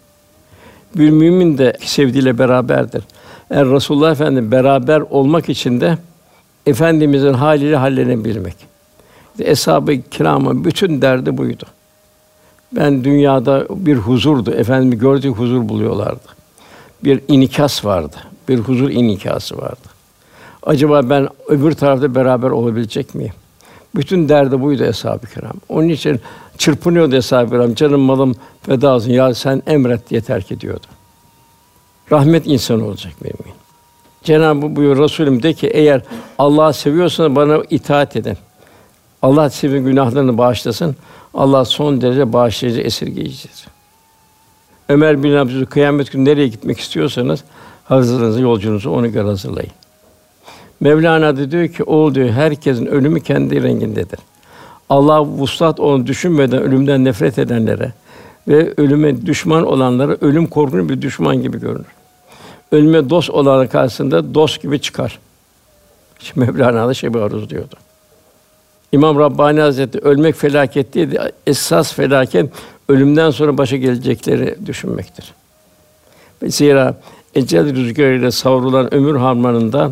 Bir 0.96 1.10
mümin 1.10 1.58
de 1.58 1.78
sevdiğiyle 1.82 2.38
beraberdir. 2.38 3.04
Eğer 3.52 3.70
Resulullah 3.70 4.12
Efendimiz 4.12 4.52
beraber 4.52 5.02
olmak 5.02 5.50
için 5.50 5.82
de 5.82 5.98
efendimizin 6.66 7.34
haliyle 7.34 7.76
hallenebilmek. 7.76 8.56
İşte 9.32 9.52
Eshab-ı 9.52 10.02
kiramın 10.12 10.66
bütün 10.66 11.02
derdi 11.02 11.38
buydu. 11.38 11.64
Ben 12.72 13.04
dünyada 13.04 13.68
bir 13.70 13.96
huzurdu. 13.96 14.52
Efendimi 14.52 14.98
gördüğü 14.98 15.30
huzur 15.30 15.70
buluyorlardı. 15.70 16.28
Bir 17.04 17.22
inikas 17.28 17.86
vardı. 17.86 18.16
Bir 18.50 18.60
huzur 18.60 18.90
inikası 18.90 19.58
vardı. 19.58 19.93
Acaba 20.66 21.10
ben 21.10 21.28
öbür 21.48 21.72
tarafta 21.72 22.16
beraber 22.16 22.50
olabilecek 22.50 23.16
miyim? 23.16 23.34
Bütün 23.96 24.30
derdi 24.30 24.62
buydu 24.62 24.84
eshab-ı 24.84 25.28
kiram. 25.28 25.54
Onun 25.70 25.90
için 25.90 26.22
çırpınıyordu 26.58 27.16
eshab-ı 27.16 27.50
kiram. 27.50 27.74
Canım 27.74 28.02
malım 28.02 28.36
feda 28.62 28.96
olsun. 28.96 29.12
Ya 29.12 29.34
sen 29.34 29.64
emret 29.68 30.10
diye 30.10 30.22
terk 30.22 30.52
ediyordu. 30.52 30.86
Rahmet 32.12 32.48
insan 32.48 32.82
olacak 32.82 33.14
mümin. 33.22 33.56
Cenab-ı 34.24 34.76
buyur 34.76 34.98
Resulüm 34.98 35.44
de 35.44 35.54
ki 35.54 35.68
eğer 35.68 36.02
Allah'ı 36.38 36.74
seviyorsanız 36.74 37.36
bana 37.36 37.62
itaat 37.70 38.16
edin. 38.16 38.38
Allah 39.22 39.50
sizin 39.50 39.86
günahlarını 39.86 40.38
bağışlasın. 40.38 40.96
Allah 41.34 41.66
son 41.66 42.02
derece 42.02 42.34
bağışlayıcı, 42.34 42.82
esirgeyicidir. 42.82 43.68
Ömer 44.90 45.24
bin 45.24 45.36
Abdülaziz 45.36 45.70
kıyamet 45.70 46.12
günü 46.12 46.26
nereye 46.26 46.48
gitmek 46.48 46.80
istiyorsanız 46.80 47.44
hazırlığınızı, 47.86 48.42
yolculuğunuzu 48.42 48.90
ona 48.90 49.08
göre 49.08 49.28
hazırlayın. 49.28 49.72
Mevlana 50.84 51.38
da 51.38 51.52
diyor 51.52 51.68
ki 51.68 51.84
oğul 51.84 52.16
diyor 52.16 52.30
herkesin 52.30 52.86
ölümü 52.86 53.22
kendi 53.22 53.64
rengindedir. 53.64 54.20
Allah 54.90 55.26
vuslat 55.26 55.80
onu 55.80 56.08
düşünmeden 56.08 56.62
ölümden 56.62 57.06
nefret 57.06 57.40
edenlere 57.40 57.92
ve 58.48 58.74
ölüme 58.78 59.26
düşman 59.26 59.66
olanlara 59.66 60.18
ölüm 60.22 60.48
korkunç 60.48 60.90
bir 60.90 61.02
düşman 61.02 61.42
gibi 61.42 61.60
görünür. 61.60 61.86
Ölüme 62.72 63.10
dost 63.10 63.30
olanlar 63.30 63.70
karşısında 63.70 64.34
dost 64.34 64.62
gibi 64.62 64.82
çıkar. 64.82 65.20
Şimdi 66.20 66.52
Mevlana 66.52 66.88
da 66.88 66.94
şey 66.94 67.10
aruz 67.10 67.50
diyordu. 67.50 67.76
İmam 68.92 69.20
Rabbani 69.20 69.60
Hazretleri 69.60 70.04
ölmek 70.04 70.36
felaket 70.36 70.94
değil, 70.94 71.20
esas 71.48 71.94
felaket 71.94 72.50
ölümden 72.90 73.30
sonra 73.30 73.58
başa 73.58 73.78
gelecekleri 73.78 74.56
düşünmektir. 74.66 75.34
Zira 76.48 76.96
ecel 77.36 77.76
rüzgarıyla 77.76 78.32
savrulan 78.32 78.94
ömür 78.94 79.16
harmanında 79.16 79.92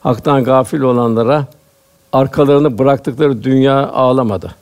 haktan 0.00 0.44
gafil 0.44 0.80
olanlara 0.80 1.46
arkalarını 2.12 2.78
bıraktıkları 2.78 3.42
dünya 3.42 3.88
ağlamadı. 3.88 4.54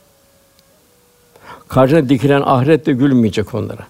Karşına 1.69 2.09
dikilen 2.09 2.43
ahiret 2.43 2.87
de 2.87 2.93
gülmeyecek 2.93 3.55
onlara. 3.55 3.87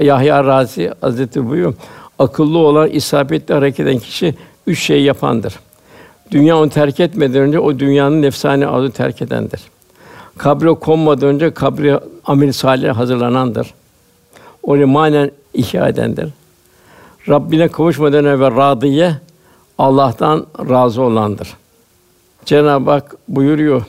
Yahya 0.00 0.44
Razi 0.44 0.92
Hazretleri 1.00 1.48
buyuruyor, 1.48 1.74
akıllı 2.18 2.58
olan 2.58 2.90
isabetli 2.90 3.54
hareket 3.54 3.80
eden 3.80 3.98
kişi 3.98 4.34
üç 4.66 4.82
şey 4.82 5.02
yapandır. 5.02 5.54
Dünya 6.30 6.58
onu 6.58 6.70
terk 6.70 7.00
etmeden 7.00 7.42
önce 7.42 7.60
o 7.60 7.78
dünyanın 7.78 8.22
nefsani 8.22 8.66
arzu 8.66 8.90
terk 8.90 9.22
edendir. 9.22 9.60
Kabre 10.38 10.74
konmadan 10.74 11.28
önce 11.28 11.54
kabri 11.54 11.98
amel 12.24 12.52
salih 12.52 12.96
hazırlanandır. 12.96 13.74
Oraya 14.62 14.86
manen 14.86 15.30
ihya 15.54 15.88
edendir. 15.88 16.28
Rabbine 17.28 17.68
kavuşmadan 17.68 18.24
evvel 18.24 18.56
radiye 18.56 19.14
Allah'tan 19.78 20.46
razı 20.68 21.02
olandır. 21.02 21.56
Cenab-ı 22.44 22.90
Hak 22.90 23.16
buyuruyor. 23.28 23.82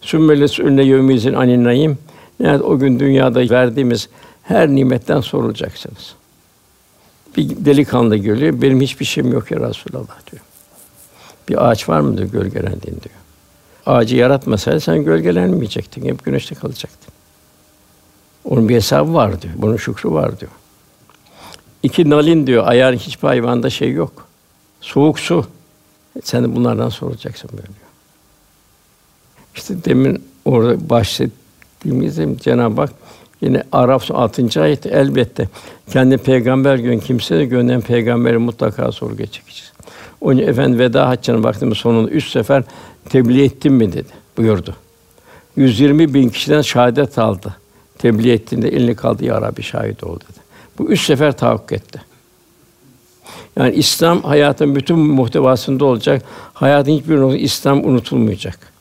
Sümmeles 0.00 0.58
ünne 0.58 0.82
yevmizin 0.82 1.34
anin 1.34 1.64
naim. 1.64 1.98
Yani 2.38 2.62
o 2.62 2.78
gün 2.78 3.00
dünyada 3.00 3.50
verdiğimiz 3.50 4.08
her 4.42 4.68
nimetten 4.68 5.20
sorulacaksınız. 5.20 6.14
Bir 7.36 7.64
delikanlı 7.64 8.16
geliyor. 8.16 8.62
Benim 8.62 8.80
hiçbir 8.80 9.04
şeyim 9.04 9.32
yok 9.32 9.50
ya 9.50 9.60
Resulallah 9.68 10.30
diyor. 10.32 10.42
Bir 11.48 11.68
ağaç 11.68 11.88
var 11.88 12.00
mı 12.00 12.18
diyor 12.18 12.28
gölgelendiğin 12.28 13.00
diyor. 13.00 13.14
Ağacı 13.86 14.16
yaratmasaydı 14.16 14.80
sen 14.80 15.04
gölgelenmeyecektin. 15.04 16.08
Hep 16.08 16.24
güneşte 16.24 16.54
kalacaktın. 16.54 17.14
Onun 18.44 18.68
bir 18.68 18.74
hesabı 18.74 19.14
var 19.14 19.42
diyor. 19.42 19.54
Bunun 19.56 19.76
şükrü 19.76 20.10
var 20.10 20.40
diyor. 20.40 20.52
İki 21.82 22.10
nalin 22.10 22.46
diyor. 22.46 22.66
Ayağın 22.66 22.96
hiçbir 22.96 23.28
hayvanda 23.28 23.70
şey 23.70 23.92
yok. 23.92 24.31
Soğuk 24.82 25.18
su. 25.18 25.46
Sen 26.24 26.44
de 26.44 26.56
bunlardan 26.56 26.88
soracaksın 26.88 27.50
böyle 27.52 27.66
diyor. 27.66 27.76
İşte 29.54 29.84
demin 29.84 30.24
orada 30.44 30.90
bahsettiğimizde 30.90 32.38
Cenab-ı 32.38 32.80
Hak 32.80 32.92
yine 33.40 33.62
Araf 33.72 34.10
6. 34.10 34.62
ayet 34.62 34.86
elbette 34.86 35.48
kendi 35.90 36.16
peygamber 36.16 36.76
gün 36.76 36.98
kimse 36.98 37.38
de 37.38 37.44
gönderen 37.44 37.80
peygamberi 37.80 38.38
mutlaka 38.38 38.92
sorguya 38.92 39.26
çekeceğiz. 39.26 39.72
Onun 40.20 40.36
için 40.36 40.48
efendim 40.48 40.78
veda 40.78 41.08
haccına 41.08 41.42
baktığımız 41.42 41.78
sonunda 41.78 42.10
üç 42.10 42.30
sefer 42.30 42.62
tebliğ 43.08 43.44
ettim 43.44 43.74
mi 43.74 43.92
dedi 43.92 44.08
buyurdu. 44.36 44.76
120 45.56 46.14
bin 46.14 46.28
kişiden 46.28 46.62
şehadet 46.62 47.18
aldı. 47.18 47.56
Tebliğ 47.98 48.32
ettiğinde 48.32 48.68
elini 48.68 48.94
kaldı 48.96 49.24
ya 49.24 49.42
Rabbi 49.42 49.62
şahit 49.62 50.04
ol 50.04 50.16
dedi. 50.16 50.38
Bu 50.78 50.88
üç 50.88 51.06
sefer 51.06 51.36
tahakkuk 51.36 51.72
etti. 51.72 52.02
Yani 53.56 53.74
İslam 53.74 54.22
hayatın 54.22 54.76
bütün 54.76 54.98
muhtevasında 54.98 55.84
olacak. 55.84 56.22
Hayatın 56.54 56.92
hiçbir 56.92 57.16
noktada 57.16 57.38
İslam 57.38 57.84
unutulmayacak. 57.84 58.72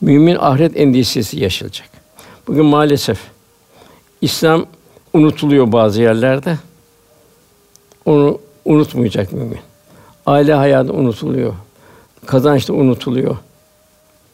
Mümin 0.00 0.36
ahiret 0.36 0.76
endişesi 0.76 1.40
yaşayacak. 1.40 1.88
Bugün 2.46 2.64
maalesef 2.64 3.18
İslam 4.20 4.66
unutuluyor 5.12 5.72
bazı 5.72 6.02
yerlerde. 6.02 6.58
Onu 8.04 8.38
unutmayacak 8.64 9.32
mümin. 9.32 9.58
Aile 10.26 10.54
hayatı 10.54 10.92
unutuluyor. 10.92 11.54
Kazanç 12.26 12.68
da 12.68 12.72
unutuluyor. 12.72 13.36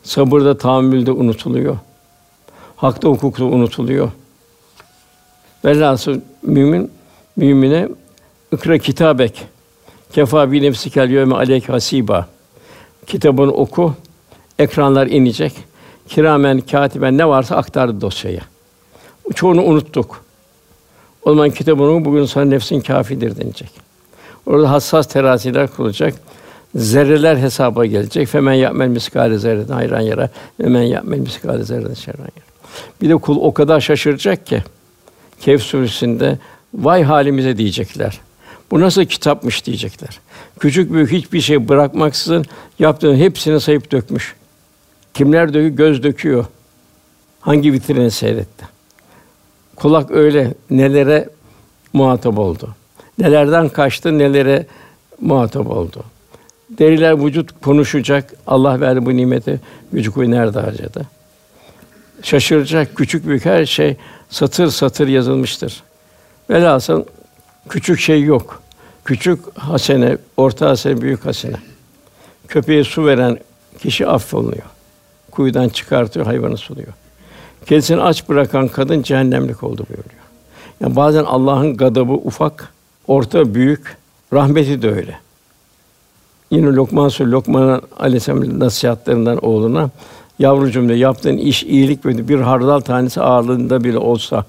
Sabırda, 0.02 0.58
tahammülde 0.58 1.12
unutuluyor. 1.12 1.78
Hakta, 2.76 3.08
hukukta 3.08 3.44
unutuluyor. 3.44 4.10
Velhasıl 5.64 6.20
mümin 6.42 6.90
mümine 7.36 7.88
ikra 8.52 8.78
kitabek 8.78 9.46
kefa 10.12 10.52
bi 10.52 10.62
nefsikel 10.62 11.10
yevme 11.10 11.34
aleyk 11.34 11.68
hasiba. 11.68 12.28
Kitabını 13.06 13.52
oku. 13.52 13.94
Ekranlar 14.58 15.06
inecek. 15.06 15.52
Kiramen 16.08 16.60
katiben 16.60 17.18
ne 17.18 17.28
varsa 17.28 17.56
aktardı 17.56 18.00
dosyaya. 18.00 18.40
Çoğunu 19.34 19.62
unuttuk. 19.62 20.24
O 21.22 21.30
zaman 21.30 21.50
kitabını 21.50 22.04
bugün 22.04 22.24
sana 22.24 22.44
nefsin 22.44 22.80
kafidir 22.80 23.36
denecek. 23.36 23.70
Orada 24.46 24.70
hassas 24.70 25.06
teraziler 25.06 25.68
kurulacak. 25.68 26.14
Zerreler 26.74 27.36
hesaba 27.36 27.86
gelecek. 27.86 28.28
Femen 28.28 28.52
ya'mel 28.52 28.88
miskale 28.88 29.38
zerreden 29.38 29.74
hayran 29.74 30.00
yara 30.00 30.28
ve 30.60 30.68
men 30.68 30.82
ya'mel 30.82 31.18
miskale 31.18 31.64
zerreden 31.64 31.94
şerran 31.94 32.18
yara. 32.18 32.48
Bir 33.02 33.08
de 33.08 33.16
kul 33.16 33.36
o 33.40 33.54
kadar 33.54 33.80
şaşıracak 33.80 34.46
ki 34.46 34.62
Kehf 35.40 35.62
suresinde 35.62 36.38
vay 36.74 37.02
halimize 37.02 37.56
diyecekler. 37.56 38.20
Bu 38.70 38.80
nasıl 38.80 39.04
kitapmış 39.04 39.66
diyecekler. 39.66 40.20
Küçük 40.60 40.92
büyük 40.92 41.12
hiçbir 41.12 41.40
şey 41.40 41.68
bırakmaksızın 41.68 42.44
yaptığın 42.78 43.16
hepsini 43.16 43.60
sayıp 43.60 43.92
dökmüş. 43.92 44.34
Kimler 45.14 45.48
döküyor? 45.48 45.76
Göz 45.76 46.02
döküyor. 46.02 46.44
hangi 47.40 47.72
vitrini 47.72 48.10
seyretti. 48.10 48.68
Kulak 49.76 50.10
öyle 50.10 50.54
nelere 50.70 51.28
muhatap 51.92 52.38
oldu. 52.38 52.74
Nelerden 53.18 53.68
kaçtı, 53.68 54.18
nelere 54.18 54.66
muhatap 55.20 55.70
oldu. 55.70 56.04
Deriler 56.70 57.24
vücut 57.24 57.60
konuşacak. 57.62 58.34
Allah 58.46 58.80
verdi 58.80 59.06
bu 59.06 59.16
nimeti. 59.16 59.60
Gücü 59.92 60.10
kuvvet 60.10 60.28
nerede 60.28 60.60
harcadı? 60.60 61.06
Şaşıracak 62.22 62.96
küçük 62.96 63.26
büyük 63.26 63.44
her 63.44 63.66
şey 63.66 63.96
satır 64.30 64.68
satır 64.68 65.08
yazılmıştır. 65.08 65.82
Velhasıl 66.50 67.04
küçük 67.68 68.00
şey 68.00 68.22
yok. 68.22 68.62
Küçük 69.04 69.58
hasene, 69.58 70.18
orta 70.36 70.70
hasene, 70.70 71.00
büyük 71.00 71.26
hasene. 71.26 71.56
Köpeğe 72.48 72.84
su 72.84 73.06
veren 73.06 73.38
kişi 73.78 74.06
affolunuyor. 74.06 74.62
Kuyudan 75.30 75.68
çıkartıyor, 75.68 76.26
hayvanı 76.26 76.56
suluyor. 76.56 76.92
Kendisini 77.66 78.00
aç 78.00 78.28
bırakan 78.28 78.68
kadın 78.68 79.02
cehennemlik 79.02 79.62
oldu 79.62 79.86
buyuruyor. 79.88 80.24
Yani 80.80 80.96
bazen 80.96 81.24
Allah'ın 81.24 81.76
gadabı 81.76 82.12
ufak, 82.12 82.72
orta 83.06 83.54
büyük, 83.54 83.96
rahmeti 84.32 84.82
de 84.82 84.90
öyle. 84.90 85.18
Yine 86.50 86.66
Lokman 86.66 87.08
Suresi 87.08 87.32
Lokman 87.32 87.82
Aleyhisselam 87.98 88.60
nasihatlerinden 88.60 89.36
oğluna 89.36 89.90
yavrucuğum 90.38 90.88
diyor 90.88 90.98
yaptığın 90.98 91.36
iş 91.36 91.64
iyilik 91.64 92.06
ve 92.06 92.28
bir 92.28 92.40
hardal 92.40 92.80
tanesi 92.80 93.20
ağırlığında 93.20 93.84
bile 93.84 93.98
olsa 93.98 94.44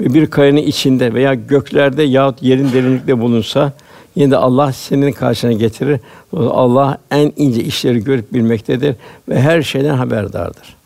bir 0.00 0.26
kayanın 0.26 0.56
içinde 0.56 1.14
veya 1.14 1.34
göklerde 1.34 2.02
yahut 2.02 2.42
yerin 2.42 2.72
derinlikte 2.72 3.20
bulunsa 3.20 3.72
yine 4.14 4.30
de 4.30 4.36
Allah 4.36 4.72
senin 4.72 5.12
karşına 5.12 5.52
getirir. 5.52 6.00
Allah 6.36 6.98
en 7.10 7.32
ince 7.36 7.64
işleri 7.64 8.04
görüp 8.04 8.32
bilmektedir 8.32 8.96
ve 9.28 9.40
her 9.40 9.62
şeyden 9.62 9.94
haberdardır. 9.94 10.76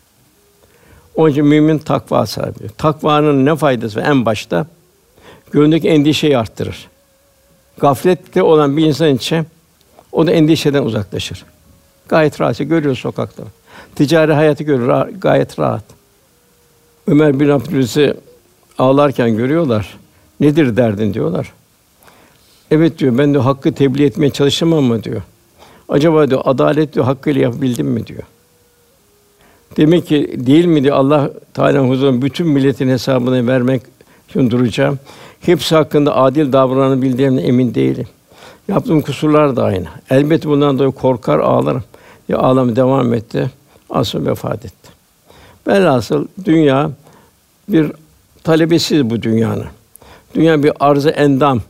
Onun 1.15 1.31
için 1.31 1.45
mümin 1.45 1.77
takva 1.77 2.25
sahibi. 2.25 2.69
Takvanın 2.77 3.45
ne 3.45 3.55
faydası? 3.55 3.99
En 3.99 4.25
başta 4.25 4.67
gönlündeki 5.51 5.89
endişeyi 5.89 6.37
arttırır. 6.37 6.87
Gaflette 7.77 8.43
olan 8.43 8.77
bir 8.77 8.85
insan 8.85 9.15
için 9.15 9.47
o 10.11 10.27
da 10.27 10.31
endişeden 10.31 10.83
uzaklaşır. 10.83 11.45
Gayet 12.07 12.41
rahat 12.41 12.57
görüyor 12.57 12.95
sokakta. 12.95 13.43
Ticari 13.95 14.33
hayatı 14.33 14.63
görüyor 14.63 15.09
gayet 15.09 15.59
rahat. 15.59 15.83
Ömer 17.07 17.39
bin 17.39 17.49
Abdülaziz'i 17.49 18.13
ağlarken 18.77 19.37
görüyorlar. 19.37 19.97
Nedir 20.39 20.77
derdin 20.77 21.13
diyorlar. 21.13 21.53
Evet 22.71 22.99
diyor 22.99 23.17
ben 23.17 23.33
de 23.33 23.37
hakkı 23.37 23.73
tebliğ 23.73 24.05
etmeye 24.05 24.29
çalıştım 24.29 24.73
ama 24.73 25.03
diyor. 25.03 25.21
Acaba 25.89 26.29
diyor 26.29 26.41
adalet 26.45 26.93
diyor 26.93 27.05
hakkıyla 27.05 27.41
yapabildim 27.41 27.87
mi 27.87 28.07
diyor. 28.07 28.23
Demek 29.77 30.07
ki 30.07 30.33
değil 30.37 30.65
mi 30.65 30.83
diyor 30.83 30.95
Allah 30.95 31.31
Teala 31.53 31.87
huzurunda 31.87 32.25
bütün 32.25 32.47
milletin 32.47 32.89
hesabını 32.89 33.47
vermek 33.47 33.81
için 34.29 34.51
duracağım. 34.51 34.99
Hepsi 35.41 35.75
hakkında 35.75 36.15
adil 36.15 36.53
davranabildiğimden 36.53 37.43
emin 37.43 37.75
değilim. 37.75 38.07
Yaptığım 38.67 39.01
kusurlar 39.01 39.55
da 39.55 39.63
aynı. 39.63 39.85
Elbette 40.09 40.49
bundan 40.49 40.79
dolayı 40.79 40.91
korkar 40.91 41.39
ağlarım. 41.39 41.83
Ya 42.29 42.37
ağlam 42.37 42.75
devam 42.75 43.13
etti. 43.13 43.51
Asıl 43.89 44.25
vefat 44.25 44.65
etti. 44.65 44.89
Velhasıl 45.67 46.27
dünya 46.45 46.91
bir 47.69 47.91
talebesiz 48.43 49.09
bu 49.09 49.21
dünyanın. 49.21 49.65
Dünya 50.35 50.63
bir 50.63 50.71
arzı 50.79 51.09
endam, 51.09 51.61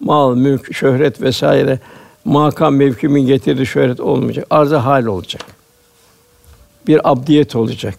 mal, 0.00 0.36
mülk, 0.36 0.74
şöhret 0.74 1.20
vesaire 1.20 1.78
makam 2.24 2.76
mevkimin 2.76 3.26
getirdiği 3.26 3.66
şöhret 3.66 4.00
olmayacak. 4.00 4.46
Arzı 4.50 4.76
hal 4.76 5.06
olacak. 5.06 5.42
Bir 6.86 7.10
abdiyet 7.10 7.56
olacak. 7.56 7.98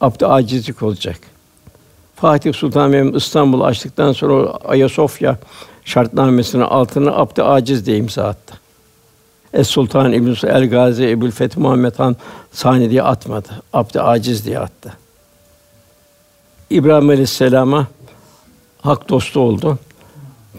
Abd 0.00 0.20
acizlik 0.20 0.82
olacak. 0.82 1.16
Fatih 2.16 2.54
Sultan 2.54 2.90
Mehmet 2.90 3.16
İstanbul 3.16 3.60
açtıktan 3.60 4.12
sonra 4.12 4.50
Ayasofya 4.50 5.38
şartnamesinin 5.84 6.62
altına 6.62 7.10
abd 7.10 7.38
aciz 7.38 7.86
diye 7.86 7.96
imza 7.96 8.24
attı. 8.24 8.54
Es 9.52 9.68
Sultan 9.68 10.12
İbn 10.12 10.46
El 10.46 10.70
Gazi 10.70 11.08
Ebu'l 11.08 11.30
Feth 11.30 11.56
Muhammed 11.58 11.98
Han 11.98 12.16
sahne 12.52 12.90
diye 12.90 13.02
atmadı. 13.02 13.48
Abd 13.72 13.94
aciz 13.94 14.46
diye 14.46 14.58
attı. 14.58 14.92
İbrahim 16.72 17.08
Aleyhisselam'a 17.08 17.86
hak 18.80 19.08
dostu 19.08 19.40
oldu. 19.40 19.78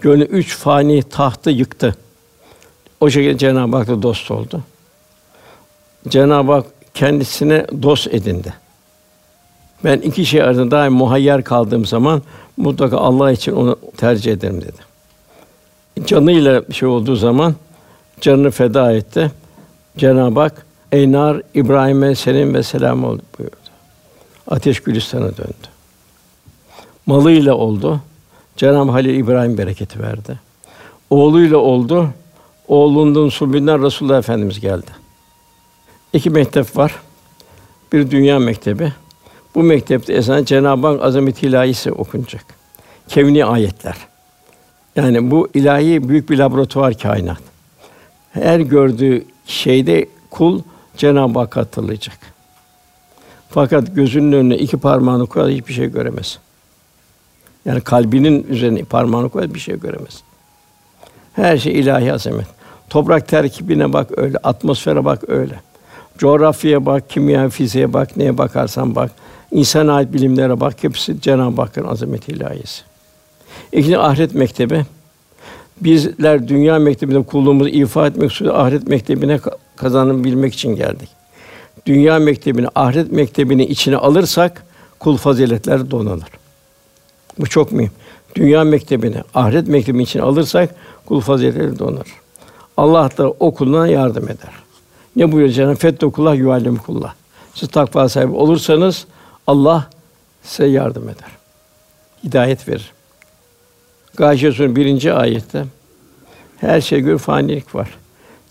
Gönlü 0.00 0.24
üç 0.24 0.56
fani 0.56 1.02
tahtı 1.02 1.50
yıktı. 1.50 1.96
O 3.00 3.10
şekilde 3.10 3.38
Cenab-ı 3.38 3.76
Hak 3.76 3.88
da 3.88 4.02
dost 4.02 4.30
oldu. 4.30 4.60
Cenab-ı 6.08 6.52
Hak 6.52 6.66
kendisine 6.94 7.66
dost 7.82 8.14
edindi. 8.14 8.54
Ben 9.84 9.98
iki 9.98 10.26
şey 10.26 10.42
arasında 10.42 10.70
daim 10.70 10.92
muhayyer 10.92 11.44
kaldığım 11.44 11.86
zaman 11.86 12.22
mutlaka 12.56 12.96
Allah 12.96 13.32
için 13.32 13.52
onu 13.52 13.76
tercih 13.96 14.32
ederim 14.32 14.60
dedi. 14.60 14.94
Canıyla 16.06 16.68
bir 16.68 16.74
şey 16.74 16.88
olduğu 16.88 17.16
zaman 17.16 17.54
canını 18.20 18.50
feda 18.50 18.92
etti. 18.92 19.32
Cenab-ı 19.96 20.40
Hak 20.40 20.66
Eynar 20.92 21.42
İbrahim'e 21.54 22.14
senin 22.14 22.54
ve 22.54 22.62
selam 22.62 23.04
oldu 23.04 23.22
buyurdu. 23.38 23.56
Ateş 24.48 24.80
Gülistan'a 24.80 25.36
döndü. 25.36 25.73
Malıyla 27.06 27.54
oldu. 27.54 28.00
Cenab-ı 28.56 28.90
Halil 28.90 29.14
İbrahim 29.14 29.58
bereketi 29.58 30.00
verdi. 30.00 30.38
Oğluyla 31.10 31.56
oldu. 31.56 32.08
Oğlunun 32.68 33.28
sulbünden 33.28 33.82
Resulullah 33.82 34.18
Efendimiz 34.18 34.60
geldi. 34.60 34.90
İki 36.12 36.30
mektep 36.30 36.76
var. 36.76 36.94
Bir 37.92 38.10
dünya 38.10 38.38
mektebi. 38.38 38.92
Bu 39.54 39.62
mektepte 39.62 40.12
esasen 40.12 40.44
Cenab-ı 40.44 40.86
Hak 40.86 41.02
azamet 41.02 41.42
ilahisi 41.42 41.92
okunacak. 41.92 42.44
Kevni 43.08 43.44
ayetler. 43.44 43.96
Yani 44.96 45.30
bu 45.30 45.48
ilahi 45.54 46.08
büyük 46.08 46.30
bir 46.30 46.38
laboratuvar 46.38 46.98
kainat. 46.98 47.42
Her 48.30 48.60
gördüğü 48.60 49.24
şeyde 49.46 50.08
kul 50.30 50.62
Cenab-ı 50.96 51.38
Hak 51.38 51.56
hatırlayacak. 51.56 52.18
Fakat 53.48 53.94
gözünün 53.94 54.32
önüne 54.32 54.56
iki 54.56 54.76
parmağını 54.76 55.26
koyar 55.26 55.50
hiçbir 55.50 55.72
şey 55.72 55.86
göremez. 55.92 56.38
Yani 57.64 57.80
kalbinin 57.80 58.46
üzerine 58.48 58.82
parmağını 58.82 59.28
koyar 59.28 59.54
bir 59.54 59.60
şey 59.60 59.80
göremez. 59.80 60.22
Her 61.32 61.58
şey 61.58 61.80
ilahi 61.80 62.12
azamet. 62.12 62.46
Toprak 62.90 63.28
terkibine 63.28 63.92
bak 63.92 64.10
öyle, 64.16 64.38
atmosfere 64.38 65.04
bak 65.04 65.28
öyle. 65.28 65.54
Coğrafyaya 66.18 66.86
bak, 66.86 67.10
kimya, 67.10 67.48
fiziğe 67.48 67.92
bak, 67.92 68.16
neye 68.16 68.38
bakarsan 68.38 68.94
bak. 68.94 69.10
İnsan 69.50 69.88
ait 69.88 70.12
bilimlere 70.12 70.60
bak, 70.60 70.74
hepsi 70.84 71.20
Cenab-ı 71.20 71.62
Hakk'ın 71.62 71.84
azameti 71.84 72.32
ilahisi. 72.32 72.82
İkinci 73.72 73.98
ahiret 73.98 74.34
mektebi. 74.34 74.84
Bizler 75.80 76.48
dünya 76.48 76.78
mektebinde 76.78 77.22
kulluğumuzu 77.22 77.68
ifa 77.68 78.06
etmek 78.06 78.32
suretiyle 78.32 78.58
ahiret 78.58 78.88
mektebine 78.88 79.40
kazanabilmek 79.76 80.54
için 80.54 80.76
geldik. 80.76 81.08
Dünya 81.86 82.18
mektebini, 82.18 82.66
ahiret 82.74 83.12
mektebini 83.12 83.64
içine 83.64 83.96
alırsak 83.96 84.66
kul 84.98 85.16
faziletler 85.16 85.90
donanır. 85.90 86.28
Bu 87.38 87.46
çok 87.46 87.72
mühim. 87.72 87.90
Dünya 88.34 88.64
mektebini, 88.64 89.16
ahiret 89.34 89.68
mektebini 89.68 90.02
içine 90.02 90.22
alırsak 90.22 90.74
kul 91.06 91.20
faziletleri 91.20 91.78
donar. 91.78 92.06
Allah 92.76 93.10
da 93.18 93.30
o 93.30 93.54
kuluna 93.54 93.88
yardım 93.88 94.24
eder. 94.24 94.52
Ne 95.16 95.32
buyuruyor 95.32 95.54
Cenab-ı 95.54 95.74
Fettekullah 95.74 96.36
yuallimukullah. 96.36 97.14
Siz 97.54 97.68
takva 97.68 98.08
sahibi 98.08 98.32
olursanız 98.32 99.06
Allah 99.46 99.90
size 100.42 100.66
yardım 100.66 101.08
eder. 101.08 101.30
Hidayet 102.24 102.68
verir. 102.68 102.92
Gâşiye 104.16 104.52
Suresi 104.52 104.76
birinci 104.76 105.12
ayette 105.12 105.64
her 106.56 106.80
şey 106.80 107.00
gör 107.00 107.18
fanilik 107.18 107.74
var. 107.74 107.88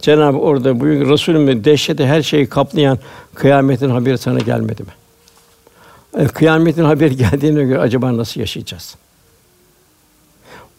Cenab-ı 0.01 0.37
orada 0.37 0.79
buyuruyor 0.79 1.09
Resulüm 1.09 1.63
dehşete 1.63 2.05
her 2.05 2.21
şeyi 2.21 2.49
kaplayan 2.49 2.99
kıyametin 3.35 3.89
haberi 3.89 4.17
sana 4.17 4.39
gelmedi 4.39 4.83
mi? 4.83 4.89
E, 6.17 6.25
kıyametin 6.25 6.83
haberi 6.83 7.17
geldiğine 7.17 7.63
göre 7.63 7.79
acaba 7.79 8.17
nasıl 8.17 8.39
yaşayacağız? 8.39 8.95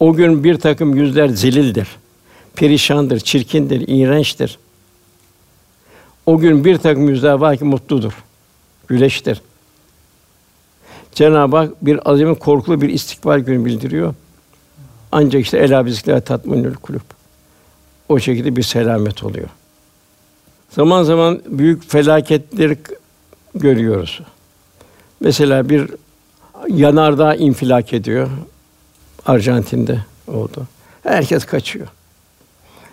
O 0.01 0.15
gün 0.15 0.45
bir 0.45 0.59
takım 0.59 0.97
yüzler 0.97 1.29
zelildir, 1.29 1.89
perişandır, 2.55 3.21
çirkindir, 3.21 3.85
iğrençtir. 3.89 4.59
O 6.27 6.39
gün 6.39 6.65
bir 6.65 6.79
takım 6.79 7.09
yüzler 7.09 7.33
var 7.33 7.57
ki 7.57 7.65
mutludur, 7.65 8.13
güleştir. 8.89 9.43
Cenab-ı 11.13 11.57
Hak 11.57 11.87
bir 11.87 12.11
azami 12.11 12.39
korkulu 12.39 12.81
bir 12.81 12.89
istikbal 12.89 13.39
günü 13.39 13.65
bildiriyor. 13.65 14.15
Ancak 15.13 15.43
işte 15.43 15.59
elâ 15.59 15.87
bizikler 15.87 16.25
tatminül 16.25 16.75
kulüp. 16.75 17.03
O 18.09 18.19
şekilde 18.19 18.57
bir 18.57 18.63
selamet 18.63 19.25
oluyor. 19.25 19.49
Zaman 20.71 21.03
zaman 21.03 21.43
büyük 21.47 21.91
felaketleri 21.91 22.79
görüyoruz. 23.55 24.21
Mesela 25.25 25.69
bir 25.69 25.91
yanardağ 26.69 27.35
infilak 27.35 27.93
ediyor. 27.93 28.29
Arjantin'de 29.27 29.99
oldu. 30.27 30.67
Herkes 31.03 31.45
kaçıyor. 31.45 31.87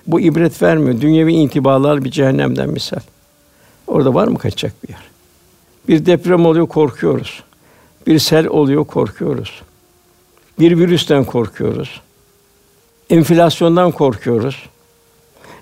Bu 0.08 0.20
ibret 0.20 0.62
vermiyor. 0.62 1.02
Dünyevi 1.02 1.34
intibalar 1.34 2.04
bir 2.04 2.12
cehennemden 2.12 2.70
misal. 2.70 3.00
Orada 3.88 4.14
var 4.14 4.28
mı 4.28 4.38
kaçacak 4.38 4.74
bir 4.84 4.90
yer? 4.90 5.02
Bir 5.88 6.06
deprem 6.06 6.46
oluyor 6.46 6.68
korkuyoruz. 6.68 7.44
Bir 8.08 8.20
sel 8.20 8.48
oluyor 8.48 8.86
korkuyoruz. 8.86 9.62
Bir 10.60 10.78
virüsten 10.78 11.24
korkuyoruz. 11.24 12.02
Enflasyondan 13.10 13.92
korkuyoruz. 13.92 14.70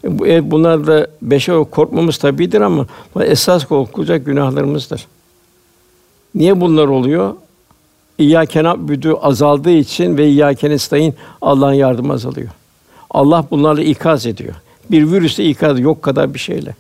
E, 0.04 0.08
evet, 0.26 0.44
bunlar 0.46 0.88
da 0.88 1.08
beşer 1.22 1.56
korkmamız 1.72 2.18
tabidir 2.18 2.62
ama 2.62 2.86
esas 3.22 3.66
korkulacak 3.66 4.26
günahlarımızdır. 4.26 5.08
Niye 6.40 6.62
bunlar 6.62 6.88
oluyor? 6.88 7.34
İyyâke 8.18 8.64
na'budu 8.64 9.20
azaldığı 9.22 9.72
için 9.72 10.18
ve 10.18 10.28
İyyâke 10.28 10.70
nestaîn 10.70 11.14
Allah'ın 11.42 11.74
yardımı 11.74 12.14
azalıyor. 12.14 12.50
Allah 13.12 13.46
bunlarla 13.52 13.82
ikaz 13.82 14.26
ediyor. 14.26 14.54
Bir 14.92 15.12
virüsle 15.12 15.46
ikaz 15.46 15.80
yok 15.80 16.02
kadar 16.02 16.34
bir 16.34 16.40
şeyle. 16.40 16.76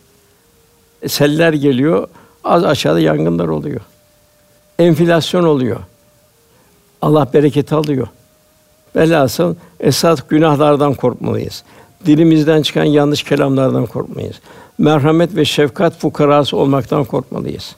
E, 1.02 1.08
seller 1.08 1.54
geliyor, 1.54 2.08
az 2.44 2.64
aşağıda 2.64 3.00
yangınlar 3.00 3.48
oluyor. 3.48 3.82
Enflasyon 4.80 5.44
oluyor. 5.44 5.80
Allah 7.02 7.28
bereket 7.34 7.74
alıyor. 7.74 8.08
Velhasıl 8.96 9.56
esas 9.80 10.20
günahlardan 10.30 10.94
korkmalıyız. 10.94 11.64
Dilimizden 12.06 12.62
çıkan 12.62 12.84
yanlış 12.84 13.24
kelamlardan 13.24 13.86
korkmayız. 13.86 14.40
Merhamet 14.78 15.36
ve 15.36 15.46
şefkat 15.46 15.98
fukarası 15.98 16.58
olmaktan 16.58 17.04
korkmalıyız. 17.04 17.76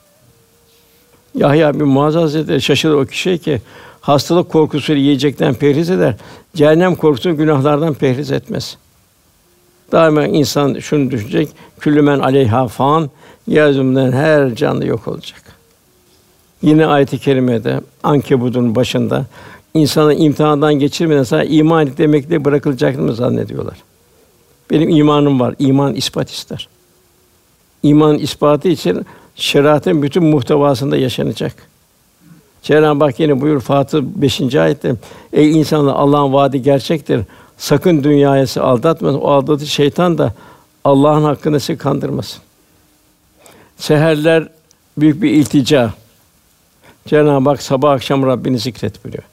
Yahya 1.34 1.74
bin 1.74 1.88
Muaz 1.88 2.14
Hazretleri 2.14 2.62
şaşırır 2.62 2.94
o 2.94 3.06
kişiye 3.06 3.38
ki 3.38 3.60
hastalık 4.00 4.50
korkusuyla 4.50 5.02
yiyecekten 5.02 5.54
perhiz 5.54 5.90
eder, 5.90 6.14
cehennem 6.54 6.94
korkusu 6.94 7.36
günahlardan 7.36 7.94
perhiz 7.94 8.30
etmez. 8.30 8.76
Daima 9.92 10.26
insan 10.26 10.78
şunu 10.78 11.10
düşünecek, 11.10 11.48
küllümen 11.80 12.18
aleyha 12.18 12.68
fan, 12.68 13.10
yeryüzünden 13.46 14.12
her 14.12 14.54
canlı 14.54 14.86
yok 14.86 15.08
olacak. 15.08 15.42
Yine 16.62 16.86
ayet-i 16.86 17.18
kerimede 17.18 17.80
Ankebut'un 18.02 18.74
başında 18.74 19.26
insanı 19.74 20.14
imtihandan 20.14 20.74
geçirmeden 20.74 21.22
sonra 21.22 21.44
iman 21.44 21.96
demekle 21.98 22.44
bırakılacak 22.44 22.98
mı 22.98 23.14
zannediyorlar. 23.14 23.76
Benim 24.70 24.88
imanım 24.88 25.40
var. 25.40 25.54
İman 25.58 25.94
ispat 25.94 26.30
ister. 26.30 26.68
İman 27.82 28.18
ispatı 28.18 28.68
için 28.68 29.06
şeriatın 29.36 30.02
bütün 30.02 30.24
muhtevasında 30.24 30.96
yaşanacak. 30.96 31.54
Cenab-ı 32.62 33.04
Hak 33.04 33.20
yine 33.20 33.40
buyur 33.40 33.60
Fatih 33.60 34.00
5. 34.02 34.54
ayette 34.54 34.94
Ey 35.32 35.60
insanlar 35.60 35.94
Allah'ın 35.94 36.32
vaadi 36.32 36.62
gerçektir. 36.62 37.20
Sakın 37.58 38.04
dünyaya 38.04 38.46
aldatmasın. 38.56 39.18
O 39.18 39.28
aldatı 39.28 39.66
şeytan 39.66 40.18
da 40.18 40.34
Allah'ın 40.84 41.24
hakkını 41.24 41.60
sizi 41.60 41.78
kandırmasın. 41.78 42.42
Seherler 43.76 44.48
büyük 44.98 45.22
bir 45.22 45.30
iltica. 45.30 45.90
Cenab-ı 47.06 47.50
Hak 47.50 47.62
sabah 47.62 47.92
akşam 47.92 48.26
Rabbini 48.26 48.58
zikret 48.58 49.04
buyuruyor. 49.04 49.24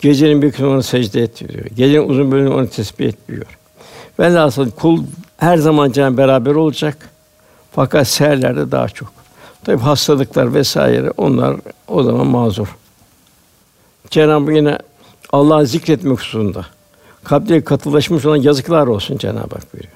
Gecenin 0.00 0.42
bir 0.42 0.50
kısmını 0.50 0.82
secde 0.82 1.22
et 1.22 1.40
diyor. 1.40 1.66
Gecenin 1.76 2.08
uzun 2.08 2.32
bölümünü 2.32 2.54
onu 2.54 2.68
tesbih 2.68 3.06
et 3.06 3.28
buyuruyor. 3.28 3.58
Velhasıl 4.20 4.70
kul 4.70 5.04
her 5.36 5.56
zaman 5.56 5.92
Cenab 5.92 6.18
beraber 6.18 6.54
olacak. 6.54 7.10
Fakat 7.72 8.08
seherlerde 8.08 8.70
daha 8.70 8.88
çok. 8.88 9.23
Tabi 9.64 9.82
hastalıklar 9.82 10.54
vesaire 10.54 11.10
onlar 11.10 11.56
o 11.88 12.02
zaman 12.02 12.26
mazur. 12.26 12.76
Cenab-ı 14.10 14.52
yine 14.52 14.78
Allah 15.32 15.64
zikretmek 15.64 16.18
hususunda 16.18 16.66
kalple 17.24 17.64
katılaşmış 17.64 18.26
olan 18.26 18.36
yazıklar 18.36 18.86
olsun 18.86 19.18
Cenab-ı 19.18 19.54
Hak 19.54 19.72
buyuruyor. 19.72 19.94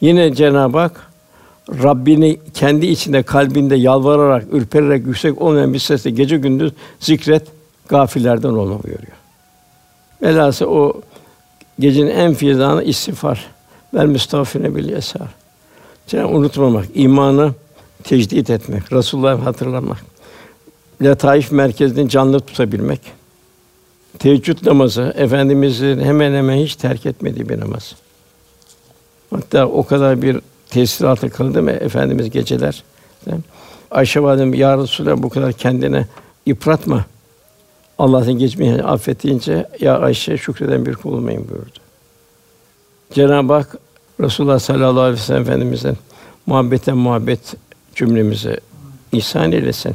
Yine 0.00 0.34
Cenab-ı 0.34 0.78
Hak 0.78 1.10
Rabbini 1.82 2.40
kendi 2.54 2.86
içinde 2.86 3.22
kalbinde 3.22 3.76
yalvararak, 3.76 4.44
ürpererek 4.52 5.06
yüksek 5.06 5.42
olmayan 5.42 5.74
bir 5.74 5.78
sesle 5.78 6.10
gece 6.10 6.36
gündüz 6.36 6.72
zikret, 7.00 7.46
gafillerden 7.88 8.48
olma 8.48 8.82
buyuruyor. 8.82 9.16
Velhâsıl 10.22 10.66
o 10.66 11.00
gecenin 11.78 12.10
en 12.10 12.34
fizanı 12.34 12.82
istiğfar. 12.82 13.46
Vel 13.94 14.06
müstağfirine 14.06 14.74
bil 14.74 14.88
yesar. 14.88 15.28
Cenab 16.06 16.34
unutmamak, 16.34 16.86
imanı 16.94 17.52
tecdit 18.04 18.50
etmek, 18.50 18.92
Resulullah'ı 18.92 19.36
hatırlamak. 19.36 19.98
Letaif 21.02 21.52
merkezini 21.52 22.08
canlı 22.08 22.40
tutabilmek. 22.40 23.00
Teheccüd 24.18 24.66
namazı 24.66 25.14
efendimizin 25.16 26.00
hemen 26.00 26.32
hemen 26.32 26.56
hiç 26.56 26.76
terk 26.76 27.06
etmediği 27.06 27.48
bir 27.48 27.60
namaz. 27.60 27.94
Hatta 29.30 29.66
o 29.66 29.86
kadar 29.86 30.22
bir 30.22 30.40
tesir 30.70 31.04
altında 31.04 31.30
kıldı 31.30 31.62
mı 31.62 31.70
efendimiz 31.70 32.30
geceler. 32.30 32.84
Ayşe 33.90 34.22
validem 34.22 34.54
ya 34.54 34.78
Resulallah 34.78 35.22
bu 35.22 35.28
kadar 35.28 35.52
kendine 35.52 36.06
yıpratma. 36.46 37.04
Allah'ın 37.98 38.32
geçmeyi 38.32 38.82
affettiğince 38.82 39.68
ya 39.80 39.98
Ayşe 39.98 40.38
şükreden 40.38 40.86
bir 40.86 40.94
kul 40.94 41.12
olmayın 41.12 41.48
buyurdu. 41.48 41.78
Cenab-ı 43.12 43.52
Hak 43.52 43.76
Resulullah 44.20 44.58
sallallahu 44.58 45.00
aleyhi 45.00 45.20
ve 45.20 45.24
sellem 45.24 45.42
efendimizin 45.42 45.96
muhabbetten 46.46 46.96
muhabbet 46.96 47.54
cümlemizi 47.94 48.56
ihsan 49.12 49.52
eylesin. 49.52 49.94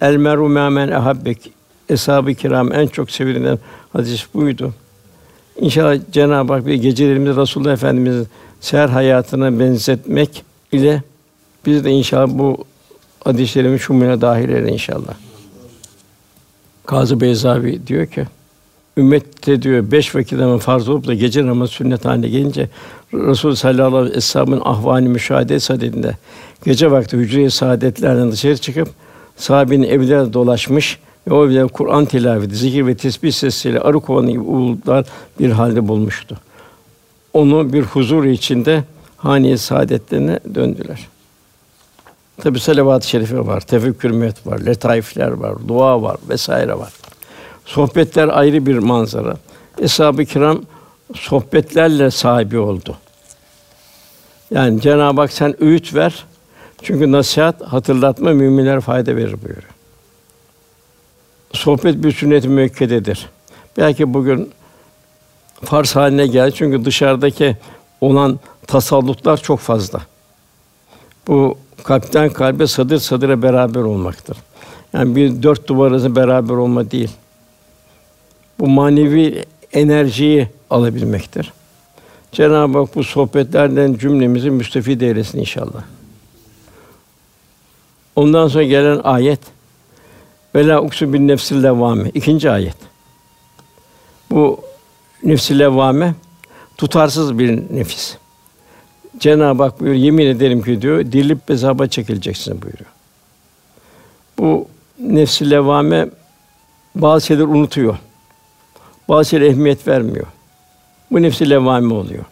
El 0.00 0.16
meru 0.16 0.48
men 0.48 0.88
ehabbek 0.88 1.52
Eshab-ı 1.88 2.34
kiram 2.34 2.72
en 2.72 2.86
çok 2.86 3.10
sevilen 3.10 3.58
hadis 3.92 4.26
buydu. 4.34 4.74
İnşallah 5.60 5.98
Cenab-ı 6.12 6.52
Hak 6.52 6.66
bir 6.66 6.74
gecelerimizi 6.74 7.40
Resulullah 7.40 7.72
Efendimizin 7.72 8.26
seher 8.60 8.88
hayatına 8.88 9.58
benzetmek 9.58 10.44
ile 10.72 11.02
biz 11.66 11.84
de 11.84 11.90
inşallah 11.90 12.28
bu 12.28 12.64
hadislerimi 13.24 13.78
şumuna 13.78 14.20
dahil 14.20 14.48
eder 14.48 14.72
inşallah. 14.72 15.14
Kazı 16.86 17.20
Beyzavi 17.20 17.86
diyor 17.86 18.06
ki 18.06 18.26
ümmette 18.98 19.62
diyor 19.62 19.90
beş 19.90 20.14
vakit 20.14 20.38
namaz 20.38 20.60
farz 20.60 20.88
olup 20.88 21.06
da 21.06 21.14
gece 21.14 21.46
namazı 21.46 21.72
sünnet 21.72 22.04
haline 22.04 22.28
gelince 22.28 22.68
Resul 23.14 23.54
sallallahu 23.54 23.96
aleyhi 23.96 24.16
ve 24.16 24.20
sellem'in 24.20 24.60
ahvani 24.64 25.08
müşahede 25.08 25.60
sadedinde 25.60 26.16
gece 26.64 26.90
vakti 26.90 27.16
hücre-i 27.16 27.50
saadetlerden 27.50 28.32
dışarı 28.32 28.56
çıkıp 28.56 28.88
sahabenin 29.36 29.82
evlerinde 29.82 30.32
dolaşmış 30.32 30.98
ve 31.28 31.34
o 31.34 31.46
evde 31.46 31.66
Kur'an 31.66 32.04
tilaveti, 32.04 32.56
zikir 32.56 32.86
ve 32.86 32.94
tesbih 32.94 33.32
sesiyle 33.32 33.80
arı 33.80 34.00
kovanı 34.00 34.30
gibi 34.30 34.40
uğultular 34.40 35.06
bir 35.40 35.50
halde 35.50 35.88
bulmuştu. 35.88 36.36
Onu 37.32 37.72
bir 37.72 37.82
huzur 37.82 38.24
içinde 38.24 38.84
haniye 39.16 39.56
saadetlerine 39.56 40.40
döndüler. 40.54 41.08
Tabi 42.42 42.60
salavat-ı 42.60 43.08
şerife 43.08 43.46
var, 43.46 43.60
tefekkür 43.60 44.10
met 44.10 44.46
var, 44.46 44.58
letaifler 44.58 45.30
var, 45.30 45.54
dua 45.68 46.02
var 46.02 46.16
vesaire 46.28 46.78
var. 46.78 46.92
Sohbetler 47.68 48.28
ayrı 48.28 48.66
bir 48.66 48.78
manzara. 48.78 49.36
Eshab-ı 49.78 50.24
kiram 50.24 50.62
sohbetlerle 51.14 52.10
sahibi 52.10 52.58
oldu. 52.58 52.96
Yani 54.50 54.80
Cenab-ı 54.80 55.20
Hak 55.20 55.32
sen 55.32 55.62
öğüt 55.62 55.94
ver. 55.94 56.24
Çünkü 56.82 57.12
nasihat, 57.12 57.62
hatırlatma 57.62 58.32
müminlere 58.32 58.80
fayda 58.80 59.16
verir 59.16 59.42
buyuruyor. 59.42 59.68
Sohbet 61.52 62.04
bir 62.04 62.12
sünnet-i 62.12 62.48
müekkededir. 62.48 63.26
Belki 63.76 64.14
bugün 64.14 64.50
farz 65.64 65.96
haline 65.96 66.26
geldi 66.26 66.54
çünkü 66.54 66.84
dışarıdaki 66.84 67.56
olan 68.00 68.40
tasallutlar 68.66 69.36
çok 69.36 69.60
fazla. 69.60 70.00
Bu 71.26 71.58
kalpten 71.84 72.30
kalbe, 72.30 72.66
sadır 72.66 72.98
sadıra 72.98 73.42
beraber 73.42 73.80
olmaktır. 73.80 74.36
Yani 74.92 75.16
bir 75.16 75.42
dört 75.42 75.68
duvar 75.68 75.90
arasında 75.90 76.16
beraber 76.16 76.54
olma 76.54 76.90
değil. 76.90 77.10
Bu 78.60 78.66
manevi 78.66 79.44
enerjiyi 79.72 80.48
alabilmektir. 80.70 81.52
Cenab-ı 82.32 82.78
Hak 82.78 82.94
bu 82.94 83.04
sohbetlerden 83.04 83.94
cümlemizi 83.94 84.50
müstefid 84.50 85.00
eylesin 85.00 85.38
inşallah. 85.38 85.82
Ondan 88.16 88.48
sonra 88.48 88.64
gelen 88.64 89.00
ayet 89.04 89.40
Vela 90.54 90.82
uksu 90.82 91.12
bin 91.12 91.28
nefsil 91.28 91.62
levvame. 91.62 92.10
İkinci 92.14 92.50
ayet. 92.50 92.76
Bu 94.30 94.60
nefsi 95.24 95.58
levvame 95.58 96.14
tutarsız 96.76 97.38
bir 97.38 97.62
nefis. 97.70 98.16
Cenab-ı 99.18 99.62
Hak 99.62 99.80
buyuruyor, 99.80 100.02
yemin 100.04 100.26
ederim 100.26 100.62
ki 100.62 100.82
diyor, 100.82 101.12
dirilip 101.12 101.48
bezaba 101.48 101.86
çekileceksin 101.86 102.62
buyuruyor. 102.62 102.90
Bu 104.38 104.68
nefsi 104.98 105.50
levvame 105.50 106.08
bazı 106.94 107.26
şeyler 107.26 107.44
unutuyor. 107.44 107.98
Bazı 109.08 109.30
şeylere 109.30 109.76
vermiyor. 109.86 110.26
Bu 111.10 111.22
nefsi 111.22 111.50
levvame 111.50 111.94
oluyor. 111.94 112.24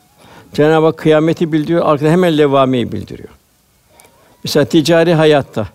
Cenab-ı 0.52 0.86
Hak 0.86 0.96
kıyameti 0.96 1.52
bildiriyor, 1.52 1.86
arkada 1.86 2.10
hemen 2.10 2.38
levvameyi 2.38 2.92
bildiriyor. 2.92 3.28
Mesela 4.44 4.64
ticari 4.64 5.14
hayatta 5.14 5.68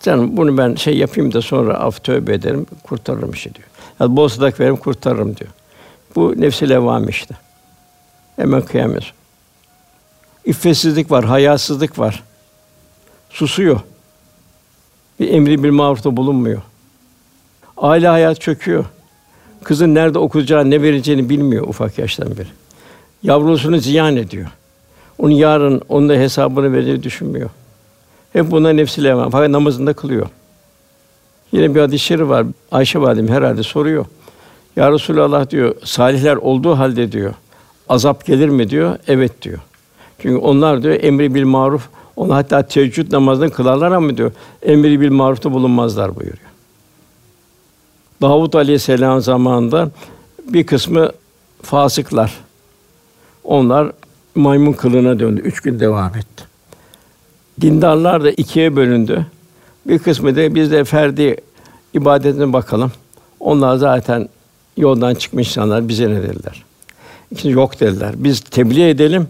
canım 0.00 0.36
bunu 0.36 0.58
ben 0.58 0.74
şey 0.74 0.96
yapayım 0.96 1.32
da 1.32 1.42
sonra 1.42 1.74
af 1.74 2.04
tövbe 2.04 2.34
ederim, 2.34 2.66
kurtarırım 2.82 3.30
işi 3.32 3.54
diyor. 3.54 3.68
Ya 4.00 4.16
bol 4.16 4.28
sadak 4.28 4.60
veririm, 4.60 4.76
kurtarırım 4.76 5.36
diyor. 5.36 5.50
Bu 6.16 6.34
nefsi 6.36 6.68
levvame 6.68 7.10
işte. 7.10 7.34
Hemen 8.36 8.62
kıyamet. 8.62 9.04
İffetsizlik 10.44 11.10
var, 11.10 11.24
hayasızlık 11.24 11.98
var. 11.98 12.22
Susuyor. 13.30 13.80
Bir 15.20 15.30
emri 15.30 15.62
bil 15.62 15.70
marufta 15.70 16.16
bulunmuyor. 16.16 16.62
Aile 17.76 18.08
hayat 18.08 18.40
çöküyor. 18.40 18.84
Kızın 19.64 19.94
nerede 19.94 20.18
okuyacağı, 20.18 20.70
ne 20.70 20.82
vereceğini 20.82 21.28
bilmiyor 21.28 21.68
ufak 21.68 21.98
yaştan 21.98 22.30
beri. 22.30 22.48
Yavrusunu 23.22 23.78
ziyan 23.78 24.16
ediyor. 24.16 24.46
Onun 25.18 25.32
yarın 25.32 25.82
onun 25.88 26.08
da 26.08 26.14
hesabını 26.14 26.72
vereceğini 26.72 27.02
düşünmüyor. 27.02 27.50
Hep 28.32 28.50
buna 28.50 28.70
nefsiyle 28.70 29.10
hemen. 29.10 29.30
Fakat 29.30 29.50
namazında 29.50 29.92
kılıyor. 29.92 30.26
Yine 31.52 31.74
bir 31.74 31.98
şerif 31.98 32.28
var. 32.28 32.46
Ayşe 32.72 33.00
validem 33.00 33.28
herhalde 33.28 33.62
soruyor. 33.62 34.06
Ya 34.76 34.92
Resulallah 34.92 35.50
diyor, 35.50 35.74
salihler 35.84 36.36
olduğu 36.36 36.78
halde 36.78 37.12
diyor, 37.12 37.34
azap 37.88 38.26
gelir 38.26 38.48
mi 38.48 38.70
diyor? 38.70 38.96
Evet 39.08 39.42
diyor. 39.42 39.58
Çünkü 40.18 40.36
onlar 40.36 40.82
diyor 40.82 40.98
emri 41.02 41.34
bil 41.34 41.44
maruf, 41.44 41.88
onu 42.16 42.34
hatta 42.34 42.62
teheccüd 42.62 43.12
namazını 43.12 43.50
kılarlar 43.50 43.92
ama 43.92 44.16
diyor 44.16 44.32
emri 44.62 45.00
bil 45.00 45.10
marufta 45.10 45.52
bulunmazlar 45.52 46.16
buyuruyor. 46.16 46.53
Davud 48.24 48.54
Aleyhisselam 48.54 49.20
zamanında 49.20 49.90
bir 50.48 50.66
kısmı 50.66 51.10
fasıklar. 51.62 52.34
Onlar 53.44 53.92
maymun 54.34 54.72
kılığına 54.72 55.18
döndü. 55.18 55.40
Üç 55.40 55.60
gün 55.60 55.80
devam 55.80 56.16
etti. 56.16 56.44
Dindarlar 57.60 58.24
da 58.24 58.30
ikiye 58.30 58.76
bölündü. 58.76 59.26
Bir 59.86 59.98
kısmı 59.98 60.36
da 60.36 60.54
biz 60.54 60.70
de 60.70 60.84
ferdi 60.84 61.36
ibadetine 61.94 62.52
bakalım. 62.52 62.92
Onlar 63.40 63.76
zaten 63.76 64.28
yoldan 64.76 65.14
çıkmış 65.14 65.48
insanlar 65.48 65.88
bize 65.88 66.10
ne 66.10 66.22
dediler? 66.22 66.64
İkinci 67.30 67.54
yok 67.54 67.80
dediler. 67.80 68.12
Biz 68.16 68.40
tebliğ 68.40 68.88
edelim. 68.88 69.28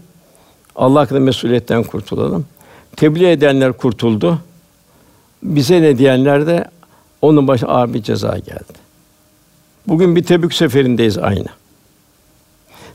Allah 0.75 0.99
hakkında 0.99 1.19
mesuliyetten 1.19 1.83
kurtulalım. 1.83 2.45
Tebliğ 2.95 3.27
edenler 3.27 3.73
kurtuldu. 3.73 4.39
Bize 5.43 5.81
ne 5.81 5.97
diyenler 5.97 6.47
de 6.47 6.65
onun 7.21 7.47
başı 7.47 7.67
ağır 7.67 7.93
bir 7.93 8.03
ceza 8.03 8.37
geldi. 8.37 8.84
Bugün 9.87 10.15
bir 10.15 10.23
Tebük 10.23 10.53
seferindeyiz 10.53 11.17
aynı. 11.17 11.47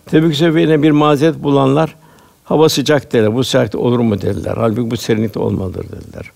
Tebük 0.06 0.36
seferine 0.36 0.82
bir 0.82 0.90
mazeret 0.90 1.42
bulanlar 1.42 1.96
hava 2.44 2.68
sıcak 2.68 3.12
dediler. 3.12 3.34
Bu 3.34 3.44
sıcakta 3.44 3.78
olur 3.78 3.98
mu 3.98 4.20
dediler. 4.20 4.54
Halbuki 4.56 4.90
bu 4.90 4.96
serinlikte 4.96 5.38
olmalıdır 5.38 5.84
dediler. 5.88 6.30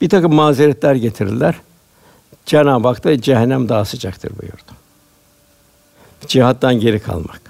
Bir 0.00 0.08
takım 0.08 0.34
mazeretler 0.34 0.94
getirirler. 0.94 1.54
Cenab-ı 2.46 2.88
Hak 2.88 3.04
da 3.04 3.20
cehennem 3.20 3.68
daha 3.68 3.84
sıcaktır 3.84 4.32
buyurdu. 4.42 4.72
Cihattan 6.26 6.80
geri 6.80 7.00
kalmak. 7.00 7.40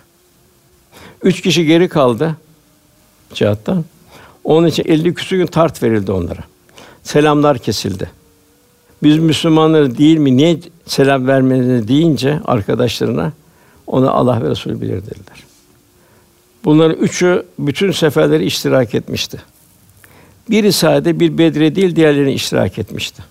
Üç 1.22 1.40
kişi 1.40 1.66
geri 1.66 1.88
kaldı 1.88 2.36
cihattan. 3.34 3.84
Onun 4.44 4.66
için 4.66 4.84
50 4.86 5.14
küsur 5.14 5.36
gün 5.36 5.46
tart 5.46 5.82
verildi 5.82 6.12
onlara. 6.12 6.40
Selamlar 7.02 7.58
kesildi. 7.58 8.10
Biz 9.02 9.18
Müslümanları 9.18 9.98
değil 9.98 10.18
mi 10.18 10.36
niye 10.36 10.58
selam 10.86 11.26
vermenizi 11.26 11.88
deyince 11.88 12.40
arkadaşlarına 12.44 13.32
ona 13.86 14.10
Allah 14.10 14.42
ve 14.42 14.50
Resul 14.50 14.80
bilir 14.80 15.02
dediler. 15.02 15.44
Bunların 16.64 16.96
üçü 16.96 17.42
bütün 17.58 17.90
seferleri 17.90 18.44
iştirak 18.44 18.94
etmişti. 18.94 19.42
Biri 20.50 20.72
sadece 20.72 21.20
bir 21.20 21.38
Bedre 21.38 21.74
değil 21.74 21.96
diğerlerini 21.96 22.32
iştirak 22.32 22.78
etmişti. 22.78 23.22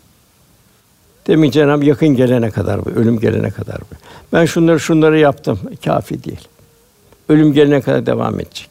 Demin 1.28 1.51
Cenab-ı 1.51 1.86
yakın 1.86 2.07
gelene 2.07 2.51
kadar 2.51 2.86
bu, 2.86 2.89
ölüm 2.89 3.19
gelene 3.19 3.49
kadar 3.49 3.78
bu. 3.78 3.95
Ben 4.34 4.45
şunları 4.45 4.80
şunları 4.80 5.19
yaptım, 5.19 5.59
kafi 5.86 6.24
değil. 6.24 6.47
Ölüm 7.30 7.53
gelene 7.53 7.82
kadar 7.82 8.05
devam 8.05 8.39
edecek. 8.39 8.69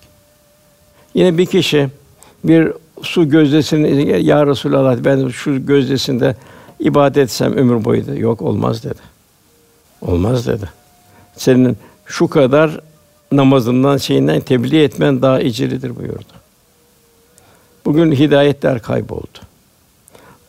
Yine 1.14 1.38
bir 1.38 1.46
kişi 1.46 1.88
bir 2.44 2.72
su 3.02 3.28
gözdesini 3.28 4.26
ya 4.26 4.46
Resulallah 4.46 5.04
ben 5.04 5.28
şu 5.28 5.66
gözdesinde 5.66 6.36
ibadet 6.80 7.16
etsem 7.16 7.56
ömür 7.56 7.84
boyu 7.84 8.06
da 8.06 8.14
yok 8.14 8.42
olmaz 8.42 8.84
dedi. 8.84 9.00
Olmaz 10.00 10.46
dedi. 10.46 10.68
Senin 11.36 11.76
şu 12.06 12.28
kadar 12.28 12.80
namazından 13.32 13.96
şeyinden 13.96 14.40
tebliğ 14.40 14.82
etmen 14.82 15.22
daha 15.22 15.40
icilidir 15.40 15.96
buyurdu. 15.96 16.32
Bugün 17.84 18.12
hidayetler 18.12 18.82
kayboldu. 18.82 19.38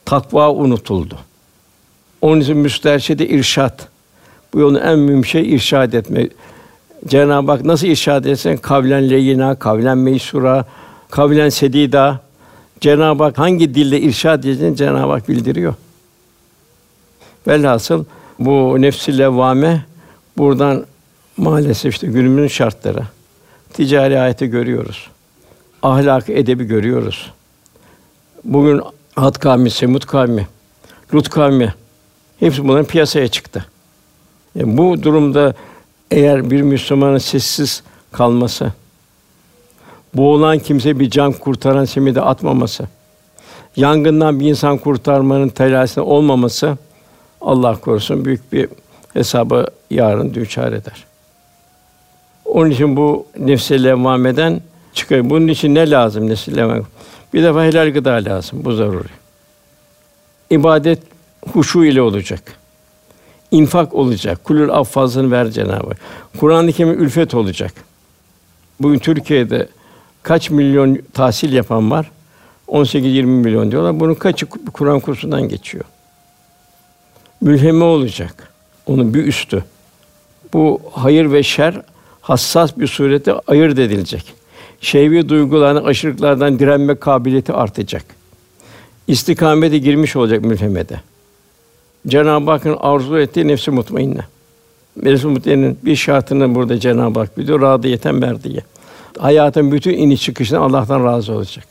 Takva 0.05 0.51
unutuldu. 0.51 1.17
Onun 2.21 2.41
için 2.41 2.57
müsterşide 2.57 3.27
irşat. 3.27 3.87
Bu 4.53 4.59
yolun 4.59 4.79
en 4.79 4.99
mühim 4.99 5.25
şey 5.25 5.53
irşad 5.53 5.93
etme. 5.93 6.29
Cenab-ı 7.07 7.51
Hak 7.51 7.65
nasıl 7.65 7.87
irşad 7.87 8.25
etsen 8.25 8.57
kavlen 8.57 9.09
leyina, 9.09 9.55
kavlen 9.55 9.97
meysura, 9.97 10.65
kavlen 11.09 11.49
sedida. 11.49 12.19
Cenab-ı 12.79 13.23
Hak 13.23 13.37
hangi 13.37 13.75
dille 13.75 14.01
irşad 14.01 14.43
edeceğini 14.43 14.77
Cenab-ı 14.77 15.11
Hak 15.11 15.29
bildiriyor. 15.29 15.73
Velhasıl 17.47 18.05
bu 18.39 18.81
nefs-i 18.81 19.17
levvame 19.17 19.85
buradan 20.37 20.85
maalesef 21.37 21.93
işte 21.93 22.07
günümüzün 22.07 22.47
şartları 22.47 23.03
ticari 23.73 24.17
hayatı 24.17 24.45
görüyoruz. 24.45 25.09
Ahlak 25.83 26.29
edebi 26.29 26.63
görüyoruz. 26.63 27.31
Bugün 28.43 28.81
Hat 29.15 29.39
kavmi, 29.39 29.69
Semut 29.69 30.05
kavmi, 30.05 30.47
Lut 31.13 31.29
kavmi 31.29 31.73
hepsi 32.39 32.67
bunların 32.67 32.85
piyasaya 32.85 33.27
çıktı. 33.27 33.65
Yani 34.55 34.77
bu 34.77 35.03
durumda 35.03 35.53
eğer 36.11 36.51
bir 36.51 36.61
Müslümanın 36.61 37.17
sessiz 37.17 37.83
kalması, 38.11 38.71
boğulan 40.13 40.59
kimse 40.59 40.99
bir 40.99 41.09
can 41.09 41.33
kurtaran 41.33 41.85
simidi 41.85 42.21
atmaması, 42.21 42.87
yangından 43.75 44.39
bir 44.39 44.49
insan 44.49 44.77
kurtarmanın 44.77 45.49
telaşında 45.49 46.05
olmaması 46.05 46.77
Allah 47.41 47.75
korusun 47.75 48.25
büyük 48.25 48.53
bir 48.53 48.69
hesabı 49.13 49.67
yarın 49.89 50.33
düçar 50.33 50.73
eder. 50.73 51.05
Onun 52.45 52.69
için 52.69 52.95
bu 52.95 53.25
nefsi 53.37 53.83
levvameden 53.83 54.61
çıkıyor. 54.93 55.29
Bunun 55.29 55.47
için 55.47 55.75
ne 55.75 55.89
lazım 55.89 56.29
nefsi 56.29 56.57
levvame? 56.57 56.83
Bir 57.33 57.43
defa 57.43 57.63
helal 57.63 57.93
gıda 57.93 58.11
lazım. 58.11 58.59
Bu 58.65 58.73
zaruri. 58.73 59.07
İbadet 60.49 60.99
huşu 61.53 61.83
ile 61.83 62.01
olacak. 62.01 62.41
İnfak 63.51 63.93
olacak. 63.93 64.43
Kulül 64.43 64.69
affazını 64.69 65.31
ver 65.31 65.49
Cenabı 65.51 65.87
Hak. 65.87 65.97
Kur'an-ı 66.39 66.71
Kerim 66.71 67.03
ülfet 67.03 67.33
olacak. 67.33 67.73
Bugün 68.79 68.99
Türkiye'de 68.99 69.67
kaç 70.23 70.49
milyon 70.49 70.99
tahsil 71.13 71.53
yapan 71.53 71.91
var? 71.91 72.11
18-20 72.67 73.23
milyon 73.23 73.71
diyorlar. 73.71 73.99
Bunun 73.99 74.13
kaçı 74.13 74.45
Kur'an 74.45 74.99
kursundan 74.99 75.49
geçiyor? 75.49 75.85
Mülheme 77.41 77.83
olacak. 77.83 78.49
Onun 78.85 79.13
bir 79.13 79.25
üstü. 79.25 79.63
Bu 80.53 80.81
hayır 80.91 81.31
ve 81.31 81.43
şer 81.43 81.81
hassas 82.21 82.77
bir 82.77 82.87
surette 82.87 83.33
ayırt 83.47 83.79
edilecek. 83.79 84.33
Şehvi 84.81 85.29
duyguların 85.29 85.83
aşırılıklardan 85.85 86.59
direnme 86.59 86.95
kabiliyeti 86.95 87.53
artacak. 87.53 88.05
İstikamete 89.07 89.77
girmiş 89.77 90.15
olacak 90.15 90.43
mülhemede. 90.43 91.01
Cenab-ı 92.07 92.51
Hakk'ın 92.51 92.77
arzu 92.79 93.19
ettiği 93.19 93.47
nefsi 93.47 93.71
mutmainne. 93.71 94.21
Nefsi 95.03 95.27
mutmainne'nin 95.27 95.79
bir 95.83 95.95
şartını 95.95 96.55
burada 96.55 96.79
Cenab-ı 96.79 97.19
Hak 97.19 97.37
biliyor. 97.37 97.61
Radiyeten 97.61 98.15
merdiye. 98.15 98.61
Hayatın 99.17 99.71
bütün 99.71 99.93
iniş 99.93 100.21
çıkışında 100.21 100.59
Allah'tan 100.59 101.05
razı 101.05 101.33
olacak. 101.33 101.65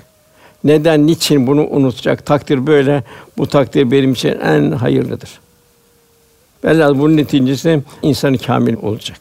Neden, 0.64 1.06
niçin 1.06 1.46
bunu 1.46 1.66
unutacak? 1.66 2.26
Takdir 2.26 2.66
böyle. 2.66 3.04
Bu 3.38 3.46
takdir 3.46 3.90
benim 3.90 4.12
için 4.12 4.38
en 4.40 4.72
hayırlıdır. 4.72 5.30
Velhâsıl 6.64 6.98
bunun 6.98 7.16
neticesi 7.16 7.82
insanı 8.02 8.38
kamil 8.38 8.76
olacak. 8.82 9.20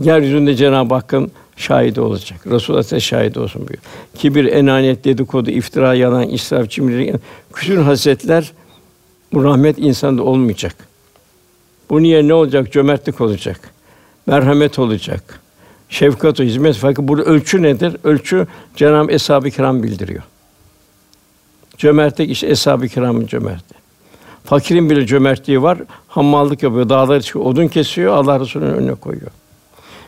Yeryüzünde 0.00 0.54
Cenab-ı 0.54 0.94
Hakk'ın 0.94 1.30
şahidi 1.56 2.00
olacak. 2.00 2.46
Resulullah 2.46 2.82
size 2.82 3.00
şahit 3.00 3.36
olsun 3.36 3.60
buyuruyor. 3.60 3.82
Kibir, 4.14 4.44
enaniyet, 4.44 5.04
dedikodu, 5.04 5.50
iftira, 5.50 5.94
yalan, 5.94 6.28
israf, 6.28 6.70
cimrilik, 6.70 7.14
bütün 7.56 7.76
hasetler 7.76 8.52
bu 9.32 9.44
rahmet 9.44 9.78
insanda 9.78 10.22
olmayacak. 10.22 10.76
Bu 11.90 12.02
niye 12.02 12.28
ne 12.28 12.34
olacak? 12.34 12.72
Cömertlik 12.72 13.20
olacak. 13.20 13.60
Merhamet 14.26 14.78
olacak. 14.78 15.40
Şefkat, 15.88 16.38
hizmet. 16.38 16.76
Fakat 16.76 17.08
burada 17.08 17.24
ölçü 17.24 17.62
nedir? 17.62 17.96
Ölçü 18.04 18.46
Cenab-ı 18.76 19.12
Eshab-ı 19.12 19.50
Kiram 19.50 19.82
bildiriyor. 19.82 20.22
Cömertlik 21.78 22.30
işte 22.30 22.46
Eshab-ı 22.46 22.88
Kiram'ın 22.88 23.26
cömertliği. 23.26 23.85
Fakirin 24.46 24.90
bile 24.90 25.06
cömertliği 25.06 25.62
var. 25.62 25.78
Hammallık 26.08 26.62
yapıyor, 26.62 26.88
dağları 26.88 27.22
çıkıyor, 27.22 27.44
odun 27.44 27.68
kesiyor, 27.68 28.14
Allah 28.14 28.40
Resulü'nün 28.40 28.74
önüne 28.74 28.94
koyuyor. 28.94 29.30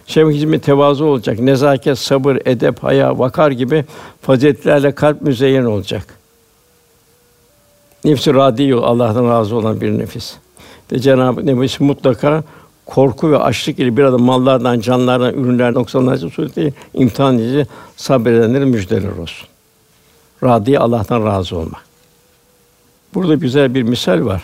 Şefkat 0.07 0.35
hizmet 0.35 0.63
tevazu 0.63 1.05
olacak. 1.05 1.39
Nezaket, 1.39 1.99
sabır, 1.99 2.39
edep, 2.45 2.83
haya, 2.83 3.19
vakar 3.19 3.51
gibi 3.51 3.85
faziletlerle 4.23 4.95
kalp 4.95 5.23
müzeyyen 5.23 5.65
olacak. 5.65 6.07
Nefsi 8.05 8.35
radi 8.35 8.75
Allah'tan 8.75 9.29
razı 9.29 9.57
olan 9.57 9.81
bir 9.81 9.99
nefis. 9.99 10.37
Ve 10.93 10.99
Cenab-ı 10.99 11.47
Nefis 11.47 11.81
mutlaka 11.81 12.43
korku 12.87 13.31
ve 13.31 13.39
açlık 13.39 13.79
ile 13.79 13.97
bir 13.97 14.03
adam 14.03 14.23
mallardan, 14.23 14.81
canlardan, 14.81 15.35
ürünlerden 15.35 15.75
noksanlarca 15.75 16.31
sureti 16.31 16.75
imtihan 16.95 17.39
edici 17.39 17.67
sabredenlere 17.97 18.65
müjdeler 18.65 19.19
olsun. 19.19 19.49
Radi 20.45 20.79
Allah'tan 20.79 21.27
razı 21.27 21.57
olmak. 21.57 21.88
Burada 23.15 23.35
güzel 23.35 23.75
bir 23.75 23.83
misal 23.83 24.25
var. 24.25 24.43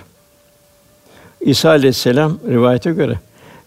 İsa 1.40 1.68
aleyhisselam 1.68 2.38
rivayete 2.48 2.92
göre 2.92 3.18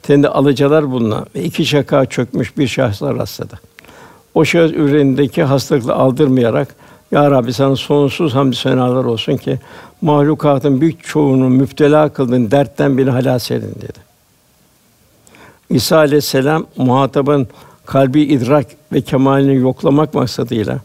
teninde 0.03 0.29
alıcalar 0.29 0.91
bulunan 0.91 1.25
ve 1.35 1.43
iki 1.43 1.65
şaka 1.65 2.05
çökmüş 2.05 2.57
bir 2.57 2.67
şahslar 2.67 3.17
rastladı. 3.17 3.59
O 4.35 4.45
şahıs 4.45 4.71
üzerindeki 4.71 5.43
hastalıkla 5.43 5.95
aldırmayarak 5.95 6.75
ya 7.11 7.31
Rabbi 7.31 7.53
sana 7.53 7.75
sonsuz 7.75 8.35
hamd 8.35 8.53
senalar 8.53 9.05
olsun 9.05 9.37
ki 9.37 9.59
mahlukatın 10.01 10.81
büyük 10.81 11.03
çoğunu 11.03 11.49
müptela 11.49 12.09
kıldın 12.09 12.51
dertten 12.51 12.97
beni 12.97 13.09
halas 13.09 13.51
edin 13.51 13.75
dedi. 13.75 13.99
İsa 15.69 15.97
aleyhisselam 15.97 16.65
muhatabın 16.77 17.47
kalbi 17.85 18.21
idrak 18.21 18.65
ve 18.93 19.01
kemalini 19.01 19.55
yoklamak 19.55 20.13
maksadıyla 20.13 20.79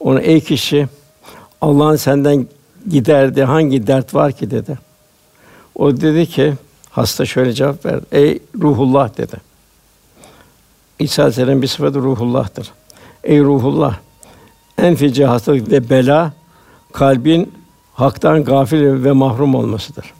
ona 0.00 0.20
ey 0.20 0.40
kişi 0.40 0.88
Allah'ın 1.60 1.96
senden 1.96 2.46
giderdi 2.90 3.42
hangi 3.42 3.86
dert 3.86 4.14
var 4.14 4.32
ki 4.32 4.50
dedi. 4.50 4.78
O 5.74 6.00
dedi 6.00 6.26
ki 6.26 6.54
hasta 6.90 7.26
şöyle 7.26 7.52
cevap 7.52 7.86
verdi. 7.86 8.06
Ey 8.12 8.38
ruhullah 8.60 9.18
dedi. 9.18 9.36
İsa 10.98 11.22
Aleyhisselam 11.22 11.62
bir 11.62 11.66
sıfatı 11.66 11.98
ruhullah'tır. 11.98 12.72
Ey 13.24 13.40
ruhullah 13.40 13.96
en 14.78 14.94
feci 14.94 15.24
hastalık 15.24 15.70
ve 15.70 15.90
bela 15.90 16.32
kalbin 16.92 17.52
haktan 17.94 18.44
gafil 18.44 19.04
ve 19.04 19.12
mahrum 19.12 19.54
olmasıdır. 19.54 20.12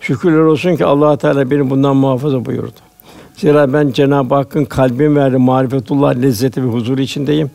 Şükürler 0.00 0.40
olsun 0.40 0.76
ki 0.76 0.84
Allah 0.84 1.16
Teala 1.16 1.50
beni 1.50 1.70
bundan 1.70 1.96
muhafaza 1.96 2.44
buyurdu. 2.44 2.80
Zira 3.36 3.72
ben 3.72 3.92
Cenab-ı 3.92 4.34
Hakk'ın 4.34 4.64
kalbim 4.64 5.16
verdiği 5.16 5.36
marifetullah 5.36 6.14
lezzeti 6.14 6.64
ve 6.64 6.68
huzuru 6.68 7.00
içindeyim. 7.00 7.50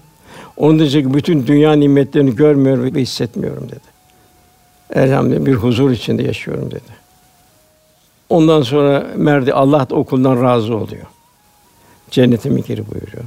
Onun 0.58 0.80
dışındaki 0.80 1.14
bütün 1.14 1.48
dünya 1.48 1.74
nimetlerini 1.74 2.36
görmüyorum 2.36 2.96
ve 2.96 3.02
hissetmiyorum 3.02 3.70
dedi. 3.70 3.95
Elhamdülillah 4.94 5.46
bir 5.46 5.54
huzur 5.54 5.92
içinde 5.92 6.24
yaşıyorum 6.24 6.72
dedi. 6.72 7.06
Ondan 8.30 8.62
sonra 8.62 9.08
merdi 9.16 9.54
Allah 9.54 9.90
da 9.90 9.96
okuldan 9.96 10.44
razı 10.44 10.76
oluyor. 10.76 11.06
Cennetime 12.12 12.62
gir 12.62 12.78
buyuruyor. 12.78 13.24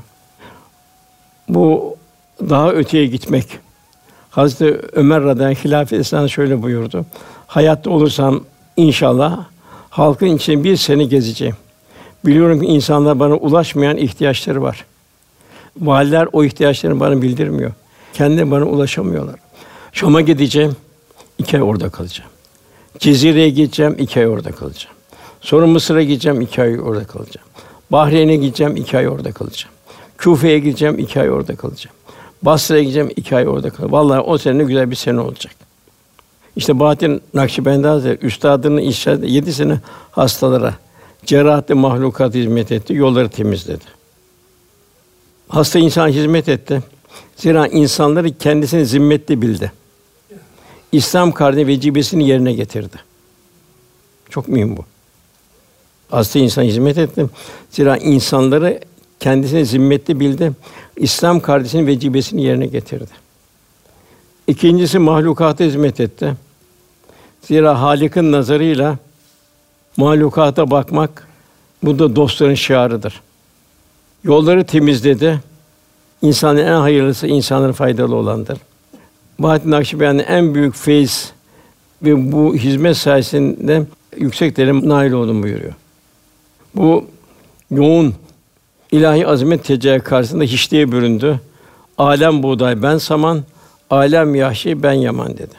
Bu 1.49 1.97
daha 2.41 2.73
öteye 2.73 3.07
gitmek. 3.07 3.47
Hazreti 4.31 4.81
Ömer 4.93 5.23
radıyallahu 5.23 5.59
anh 5.59 5.65
hilafet 5.65 6.01
esnasında 6.01 6.29
şöyle 6.29 6.63
buyurdu. 6.63 7.07
Hayatta 7.47 7.91
olursam 7.91 8.41
inşallah 8.77 9.45
halkın 9.91 10.27
için 10.27 10.65
bir 10.65 10.77
sene 10.77 11.05
gezeceğim. 11.05 11.57
Biliyorum 12.27 12.61
ki 12.61 12.67
insanlar 12.67 13.21
bana 13.21 13.35
ulaşmayan 13.35 13.97
ihtiyaçları 13.97 14.63
var. 14.63 14.85
Valiler 15.81 16.29
o 16.33 16.45
ihtiyaçlarını 16.45 17.01
bana 17.01 17.23
bildirmiyor. 17.23 17.73
Kendi 18.13 18.51
bana 18.51 18.65
ulaşamıyorlar. 18.65 19.37
Şam'a 19.93 20.21
gideceğim, 20.21 20.77
iki 21.39 21.57
ay 21.57 21.62
orada 21.62 21.89
kalacağım. 21.89 22.30
Cezire'ye 22.99 23.51
gideceğim, 23.51 23.97
iki 23.99 24.20
ay 24.20 24.28
orada 24.28 24.53
kalacağım. 24.53 24.97
Sonra 25.41 25.66
Mısır'a 25.66 26.03
gideceğim, 26.03 26.41
iki 26.41 26.62
ay 26.62 26.80
orada 26.80 27.05
kalacağım. 27.05 27.49
Bahreyn'e 27.93 28.36
gideceğim, 28.36 28.76
iki 28.76 28.99
ay 28.99 29.09
orada 29.09 29.32
kalacağım. 29.32 29.74
Küfe'ye 30.18 30.59
gideceğim, 30.59 30.99
iki 30.99 31.20
ay 31.20 31.30
orada 31.30 31.57
kalacağım. 31.57 31.97
Basra'ya 32.43 32.82
gideceğim, 32.82 33.11
iki 33.16 33.36
ay 33.36 33.49
orada 33.49 33.70
kalacağım. 33.70 33.93
Vallahi 33.93 34.20
o 34.20 34.39
sene 34.39 34.64
güzel 34.64 34.91
bir 34.91 34.97
sene 34.97 35.20
olacak. 35.20 35.53
İşte 36.57 36.80
Bahattin 36.80 37.22
Nakşibendi 37.34 37.86
Hazretleri 37.86 38.26
üstadının 38.26 38.80
inşaat 38.80 39.24
yedi 39.24 39.53
sene 39.53 39.80
hastalara 40.11 40.74
cerrahat 41.26 41.70
mahlukat 41.70 42.34
hizmet 42.34 42.72
etti, 42.72 42.95
yolları 42.95 43.28
temizledi. 43.28 43.84
Hasta 45.49 45.78
insan 45.78 46.09
hizmet 46.09 46.49
etti. 46.49 46.82
Zira 47.36 47.66
insanları 47.66 48.39
kendisini 48.39 48.86
zimmetli 48.86 49.43
bildi. 49.43 49.72
İslam 50.93 51.32
kardeşi 51.32 51.66
vecibesini 51.66 52.28
yerine 52.28 52.53
getirdi. 52.53 52.97
Çok 54.30 54.49
mühim 54.49 54.76
bu. 54.76 54.84
Hasta 56.11 56.39
insan 56.39 56.62
hizmet 56.62 56.99
etti. 56.99 57.26
Zira 57.70 57.97
insanları 57.97 58.80
kendisini 59.20 59.66
zimmetli 59.66 60.20
bildi. 60.20 60.53
İslam 60.97 61.41
kardeşinin 61.41 61.86
vecibesini 61.86 62.43
yerine 62.43 62.66
getirdi. 62.66 63.11
İkincisi 64.47 64.99
mahlukata 64.99 65.64
hizmet 65.64 66.01
etti. 66.01 66.34
Zira 67.43 67.80
Halik'in 67.80 68.32
nazarıyla 68.32 68.99
mahlukata 69.97 70.70
bakmak 70.70 71.28
bu 71.82 71.99
da 71.99 72.16
dostların 72.16 72.55
şiarıdır. 72.55 73.20
Yolları 74.24 74.64
temizledi. 74.64 75.41
İnsanın 76.22 76.59
en 76.59 76.80
hayırlısı 76.80 77.26
insanlara 77.26 77.72
faydalı 77.72 78.16
olandır. 78.16 78.59
Bahattin 79.39 79.70
Nakşibendi 79.70 80.22
en 80.22 80.55
büyük 80.55 80.74
feyiz 80.74 81.32
ve 82.03 82.32
bu 82.32 82.55
hizmet 82.55 82.97
sayesinde 82.97 83.86
yüksek 84.16 84.57
derece 84.57 84.89
nail 84.89 85.12
oldum 85.12 85.43
buyuruyor. 85.43 85.72
Bu 86.74 87.05
yoğun 87.70 88.14
ilahi 88.93 89.26
azamet 89.26 89.64
tecelli 89.64 90.01
karşısında 90.01 90.45
hiçliğe 90.45 90.93
büründü. 90.93 91.41
Alem 91.99 92.43
buğday 92.43 92.82
ben 92.82 92.99
saman, 92.99 93.45
alem 93.91 94.34
yahşi 94.34 94.82
ben 94.82 94.93
yaman 94.93 95.39
dedi. 95.39 95.55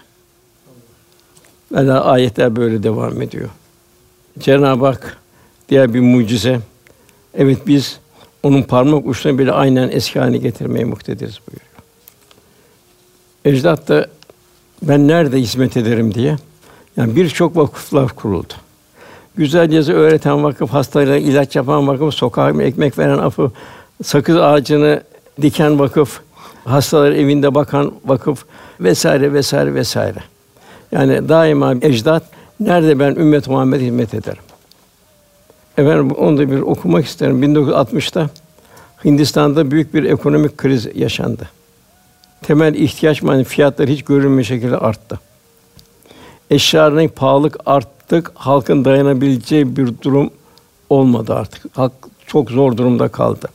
Vela 1.72 2.06
ayetler 2.06 2.56
böyle 2.56 2.84
devam 2.84 3.22
ediyor. 3.22 3.50
Cenab-ı 4.40 4.86
Hak 4.86 5.18
diğer 5.70 5.94
bir 5.94 6.00
mucize. 6.00 6.60
Evet 7.34 7.68
biz 7.68 8.00
onun 8.44 8.64
parmak 8.64 9.06
uçlarını 9.06 9.40
bile 9.40 9.52
aynen 9.52 9.90
eski 9.92 10.20
haline 10.20 10.38
getirmeye 10.38 10.86
muktediriz 10.86 11.40
buyuruyor. 11.48 11.69
Ecdat 13.46 13.88
da 13.88 14.08
ben 14.82 15.08
nerede 15.08 15.38
hizmet 15.38 15.78
ederim 15.78 16.14
diye 16.14 16.36
yani 16.98 17.16
birçok 17.16 17.58
vakıflar 17.58 18.08
kuruldu. 18.08 18.54
Güzel 19.36 19.72
yazı 19.72 19.94
öğreten 19.94 20.44
vakıf, 20.44 20.70
hastayla 20.70 21.18
ilaç 21.18 21.56
yapan 21.56 21.88
vakıf, 21.88 22.14
sokağa 22.14 22.50
ekmek 22.50 22.98
veren 22.98 23.18
afı, 23.18 23.52
sakız 24.04 24.38
ağacını 24.38 25.04
diken 25.42 25.80
vakıf, 25.80 26.22
hastalar 26.66 27.12
evinde 27.12 27.56
bakan 27.56 27.94
vakıf 28.06 28.46
vesaire 28.80 29.34
vesaire 29.34 29.74
vesaire. 29.74 30.20
Yani 30.92 31.30
daima 31.30 31.76
ecdat 31.82 32.24
nerede 32.60 33.00
ben 33.00 33.16
ümmet 33.16 33.48
Muhammed 33.48 33.82
hizmet 33.82 34.14
ederim. 34.14 34.44
Efendim 35.78 36.12
onu 36.12 36.38
da 36.38 36.52
bir 36.52 36.60
okumak 36.60 37.06
isterim. 37.06 37.44
1960'ta 37.44 38.30
Hindistan'da 39.06 39.72
büyük 39.72 39.94
bir 39.94 40.04
ekonomik 40.04 40.58
kriz 40.58 40.88
yaşandı. 40.96 41.50
Temel 42.42 42.76
ihtiyaç 42.76 43.22
mani 43.22 43.44
fiyatları 43.44 43.92
hiç 43.92 44.04
görülmemiş 44.04 44.48
şekilde 44.48 44.78
arttı. 44.78 45.20
Eşyaların 46.50 47.08
pahalılık 47.08 47.58
arttık, 47.66 48.32
halkın 48.36 48.86
dayanabileceği 48.86 49.78
bir 49.78 49.94
durum 50.02 50.30
olmadı 50.90 51.34
artık. 51.34 51.78
Halk 51.78 51.94
çok 52.28 52.52
zor 52.52 52.78
durumda 52.78 53.08
kaldı. 53.08 53.50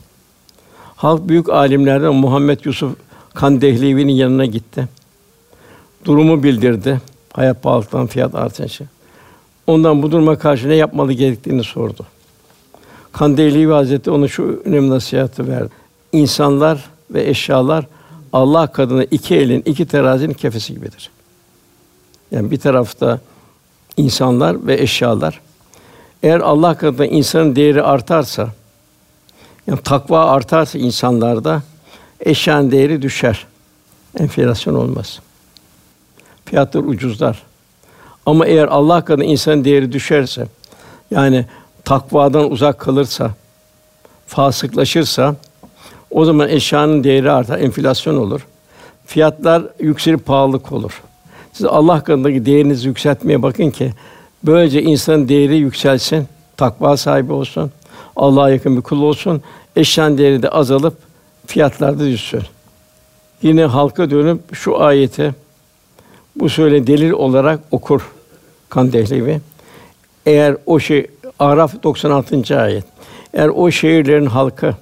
Halk 0.96 1.28
büyük 1.28 1.48
alimlerden 1.48 2.14
Muhammed 2.14 2.58
Yusuf 2.64 2.92
Kandehlivi'nin 3.34 4.12
yanına 4.12 4.44
gitti. 4.44 4.88
Durumu 6.04 6.42
bildirdi. 6.42 7.00
Hayat 7.32 7.62
pahalılıktan 7.62 8.06
fiyat 8.06 8.34
artışı. 8.34 8.84
Ondan 9.66 10.02
bu 10.02 10.12
duruma 10.12 10.38
karşı 10.38 10.68
ne 10.68 10.74
yapmalı 10.74 11.12
gerektiğini 11.12 11.64
sordu. 11.64 12.06
Kandehlivi 13.12 13.72
Hazretleri 13.72 14.16
ona 14.16 14.28
şu 14.28 14.62
önemli 14.64 14.90
nasihatı 14.90 15.48
verdi. 15.48 15.70
İnsanlar 16.12 16.90
ve 17.10 17.28
eşyalar 17.28 17.86
Allah 18.34 18.66
kadına 18.66 19.04
iki 19.04 19.34
elin, 19.34 19.62
iki 19.66 19.86
terazinin 19.86 20.34
kefesi 20.34 20.74
gibidir. 20.74 21.10
Yani 22.30 22.50
bir 22.50 22.58
tarafta 22.58 23.20
insanlar 23.96 24.66
ve 24.66 24.80
eşyalar. 24.80 25.40
Eğer 26.22 26.40
Allah 26.40 26.78
katında 26.78 27.06
insanın 27.06 27.56
değeri 27.56 27.82
artarsa, 27.82 28.48
yani 29.66 29.80
takva 29.80 30.24
artarsa 30.24 30.78
insanlarda 30.78 31.62
eşyanın 32.20 32.70
değeri 32.70 33.02
düşer. 33.02 33.46
Enflasyon 34.18 34.74
olmaz. 34.74 35.20
Fiyatlar 36.44 36.80
ucuzlar. 36.80 37.42
Ama 38.26 38.46
eğer 38.46 38.68
Allah 38.68 39.04
katında 39.04 39.24
insanın 39.24 39.64
değeri 39.64 39.92
düşerse, 39.92 40.46
yani 41.10 41.46
takvadan 41.84 42.50
uzak 42.50 42.78
kalırsa, 42.80 43.30
fasıklaşırsa, 44.26 45.36
o 46.14 46.24
zaman 46.24 46.48
eşyanın 46.48 47.04
değeri 47.04 47.30
artar, 47.30 47.58
enflasyon 47.58 48.16
olur. 48.16 48.46
Fiyatlar 49.06 49.62
yükselip 49.80 50.26
pahalılık 50.26 50.72
olur. 50.72 51.02
Siz 51.52 51.66
Allah 51.66 52.04
katındaki 52.04 52.46
değerinizi 52.46 52.88
yükseltmeye 52.88 53.42
bakın 53.42 53.70
ki 53.70 53.92
böylece 54.44 54.82
insanın 54.82 55.28
değeri 55.28 55.56
yükselsin, 55.56 56.26
takva 56.56 56.96
sahibi 56.96 57.32
olsun, 57.32 57.70
Allah'a 58.16 58.50
yakın 58.50 58.76
bir 58.76 58.82
kul 58.82 59.02
olsun, 59.02 59.42
eşyan 59.76 60.18
değeri 60.18 60.42
de 60.42 60.48
azalıp 60.48 60.94
fiyatlar 61.46 61.98
da 61.98 62.06
düşsün. 62.06 62.42
Yine 63.42 63.64
halka 63.64 64.10
dönüp 64.10 64.54
şu 64.54 64.82
ayeti 64.82 65.34
bu 66.36 66.48
söyle 66.48 66.86
delil 66.86 67.10
olarak 67.10 67.60
okur 67.70 68.10
Kandehlevi. 68.68 69.40
Eğer 70.26 70.56
o 70.66 70.80
şey 70.80 71.06
Araf 71.38 71.82
96. 71.82 72.60
ayet. 72.60 72.84
Eğer 73.34 73.48
o 73.48 73.70
şehirlerin 73.70 74.26
halkı 74.26 74.74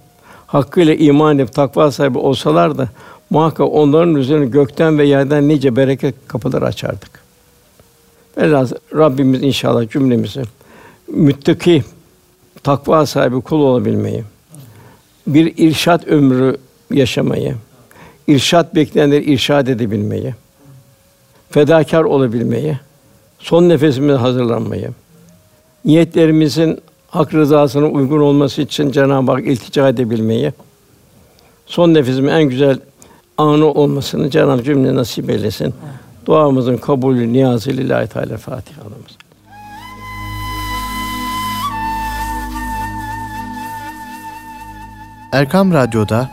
hakkıyla 0.53 0.95
iman 0.95 1.39
edip 1.39 1.53
takva 1.53 1.91
sahibi 1.91 2.19
olsalar 2.19 2.79
da 2.79 2.89
muhakkak 3.31 3.69
onların 3.73 4.15
üzerine 4.15 4.47
gökten 4.47 4.99
ve 4.99 5.07
yerden 5.07 5.49
nice 5.49 5.77
bereket 5.77 6.15
kapıları 6.29 6.65
açardık. 6.65 7.11
Velhâsıl 8.37 8.77
Rabbimiz 8.95 9.43
inşallah 9.43 9.91
cümlemizi 9.91 10.43
müttaki, 11.09 11.85
takva 12.63 13.07
sahibi 13.07 13.41
kul 13.41 13.61
olabilmeyi, 13.61 14.25
bir 15.27 15.55
irşat 15.57 16.09
ömrü 16.09 16.57
yaşamayı, 16.91 17.55
irşat 18.27 18.75
bekleyenleri 18.75 19.25
irşad 19.25 19.67
edebilmeyi, 19.67 20.35
fedakar 21.51 22.03
olabilmeyi, 22.03 22.79
son 23.39 23.69
nefesimize 23.69 24.19
hazırlanmayı, 24.19 24.91
niyetlerimizin 25.85 26.81
hak 27.13 27.35
rızasına 27.35 27.87
uygun 27.87 28.21
olması 28.21 28.63
için 28.63 28.93
Cenab-ı 28.93 29.33
Hak 29.33 29.47
iltica 29.47 29.89
edebilmeyi, 29.89 30.53
son 31.67 31.95
nefesimin 31.95 32.29
en 32.29 32.43
güzel 32.43 32.79
anı 33.39 33.67
olmasını 33.67 34.31
Cenab-ı 34.31 34.51
Hak 34.51 34.65
cümle 34.65 34.95
nasip 34.95 35.31
eylesin. 35.31 35.75
Duamızın 36.27 36.77
kabulü 36.77 37.33
niyazı 37.33 37.71
lillahi 37.71 38.09
teala 38.09 38.37
Fatiha. 38.37 38.83
Erkam 45.33 45.73
Radyo'da 45.73 46.31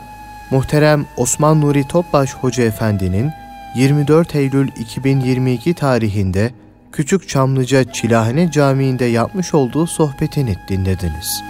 muhterem 0.50 1.06
Osman 1.16 1.60
Nuri 1.60 1.88
Topbaş 1.88 2.34
Hoca 2.34 2.64
Efendi'nin 2.64 3.30
24 3.76 4.34
Eylül 4.34 4.68
2022 4.80 5.74
tarihinde 5.74 6.50
Küçük 6.92 7.28
Çamlıca 7.28 7.92
Çilahane 7.92 8.50
Camii'nde 8.50 9.04
yapmış 9.04 9.54
olduğu 9.54 9.86
sohbetini 9.86 10.56
dinlediniz. 10.68 11.42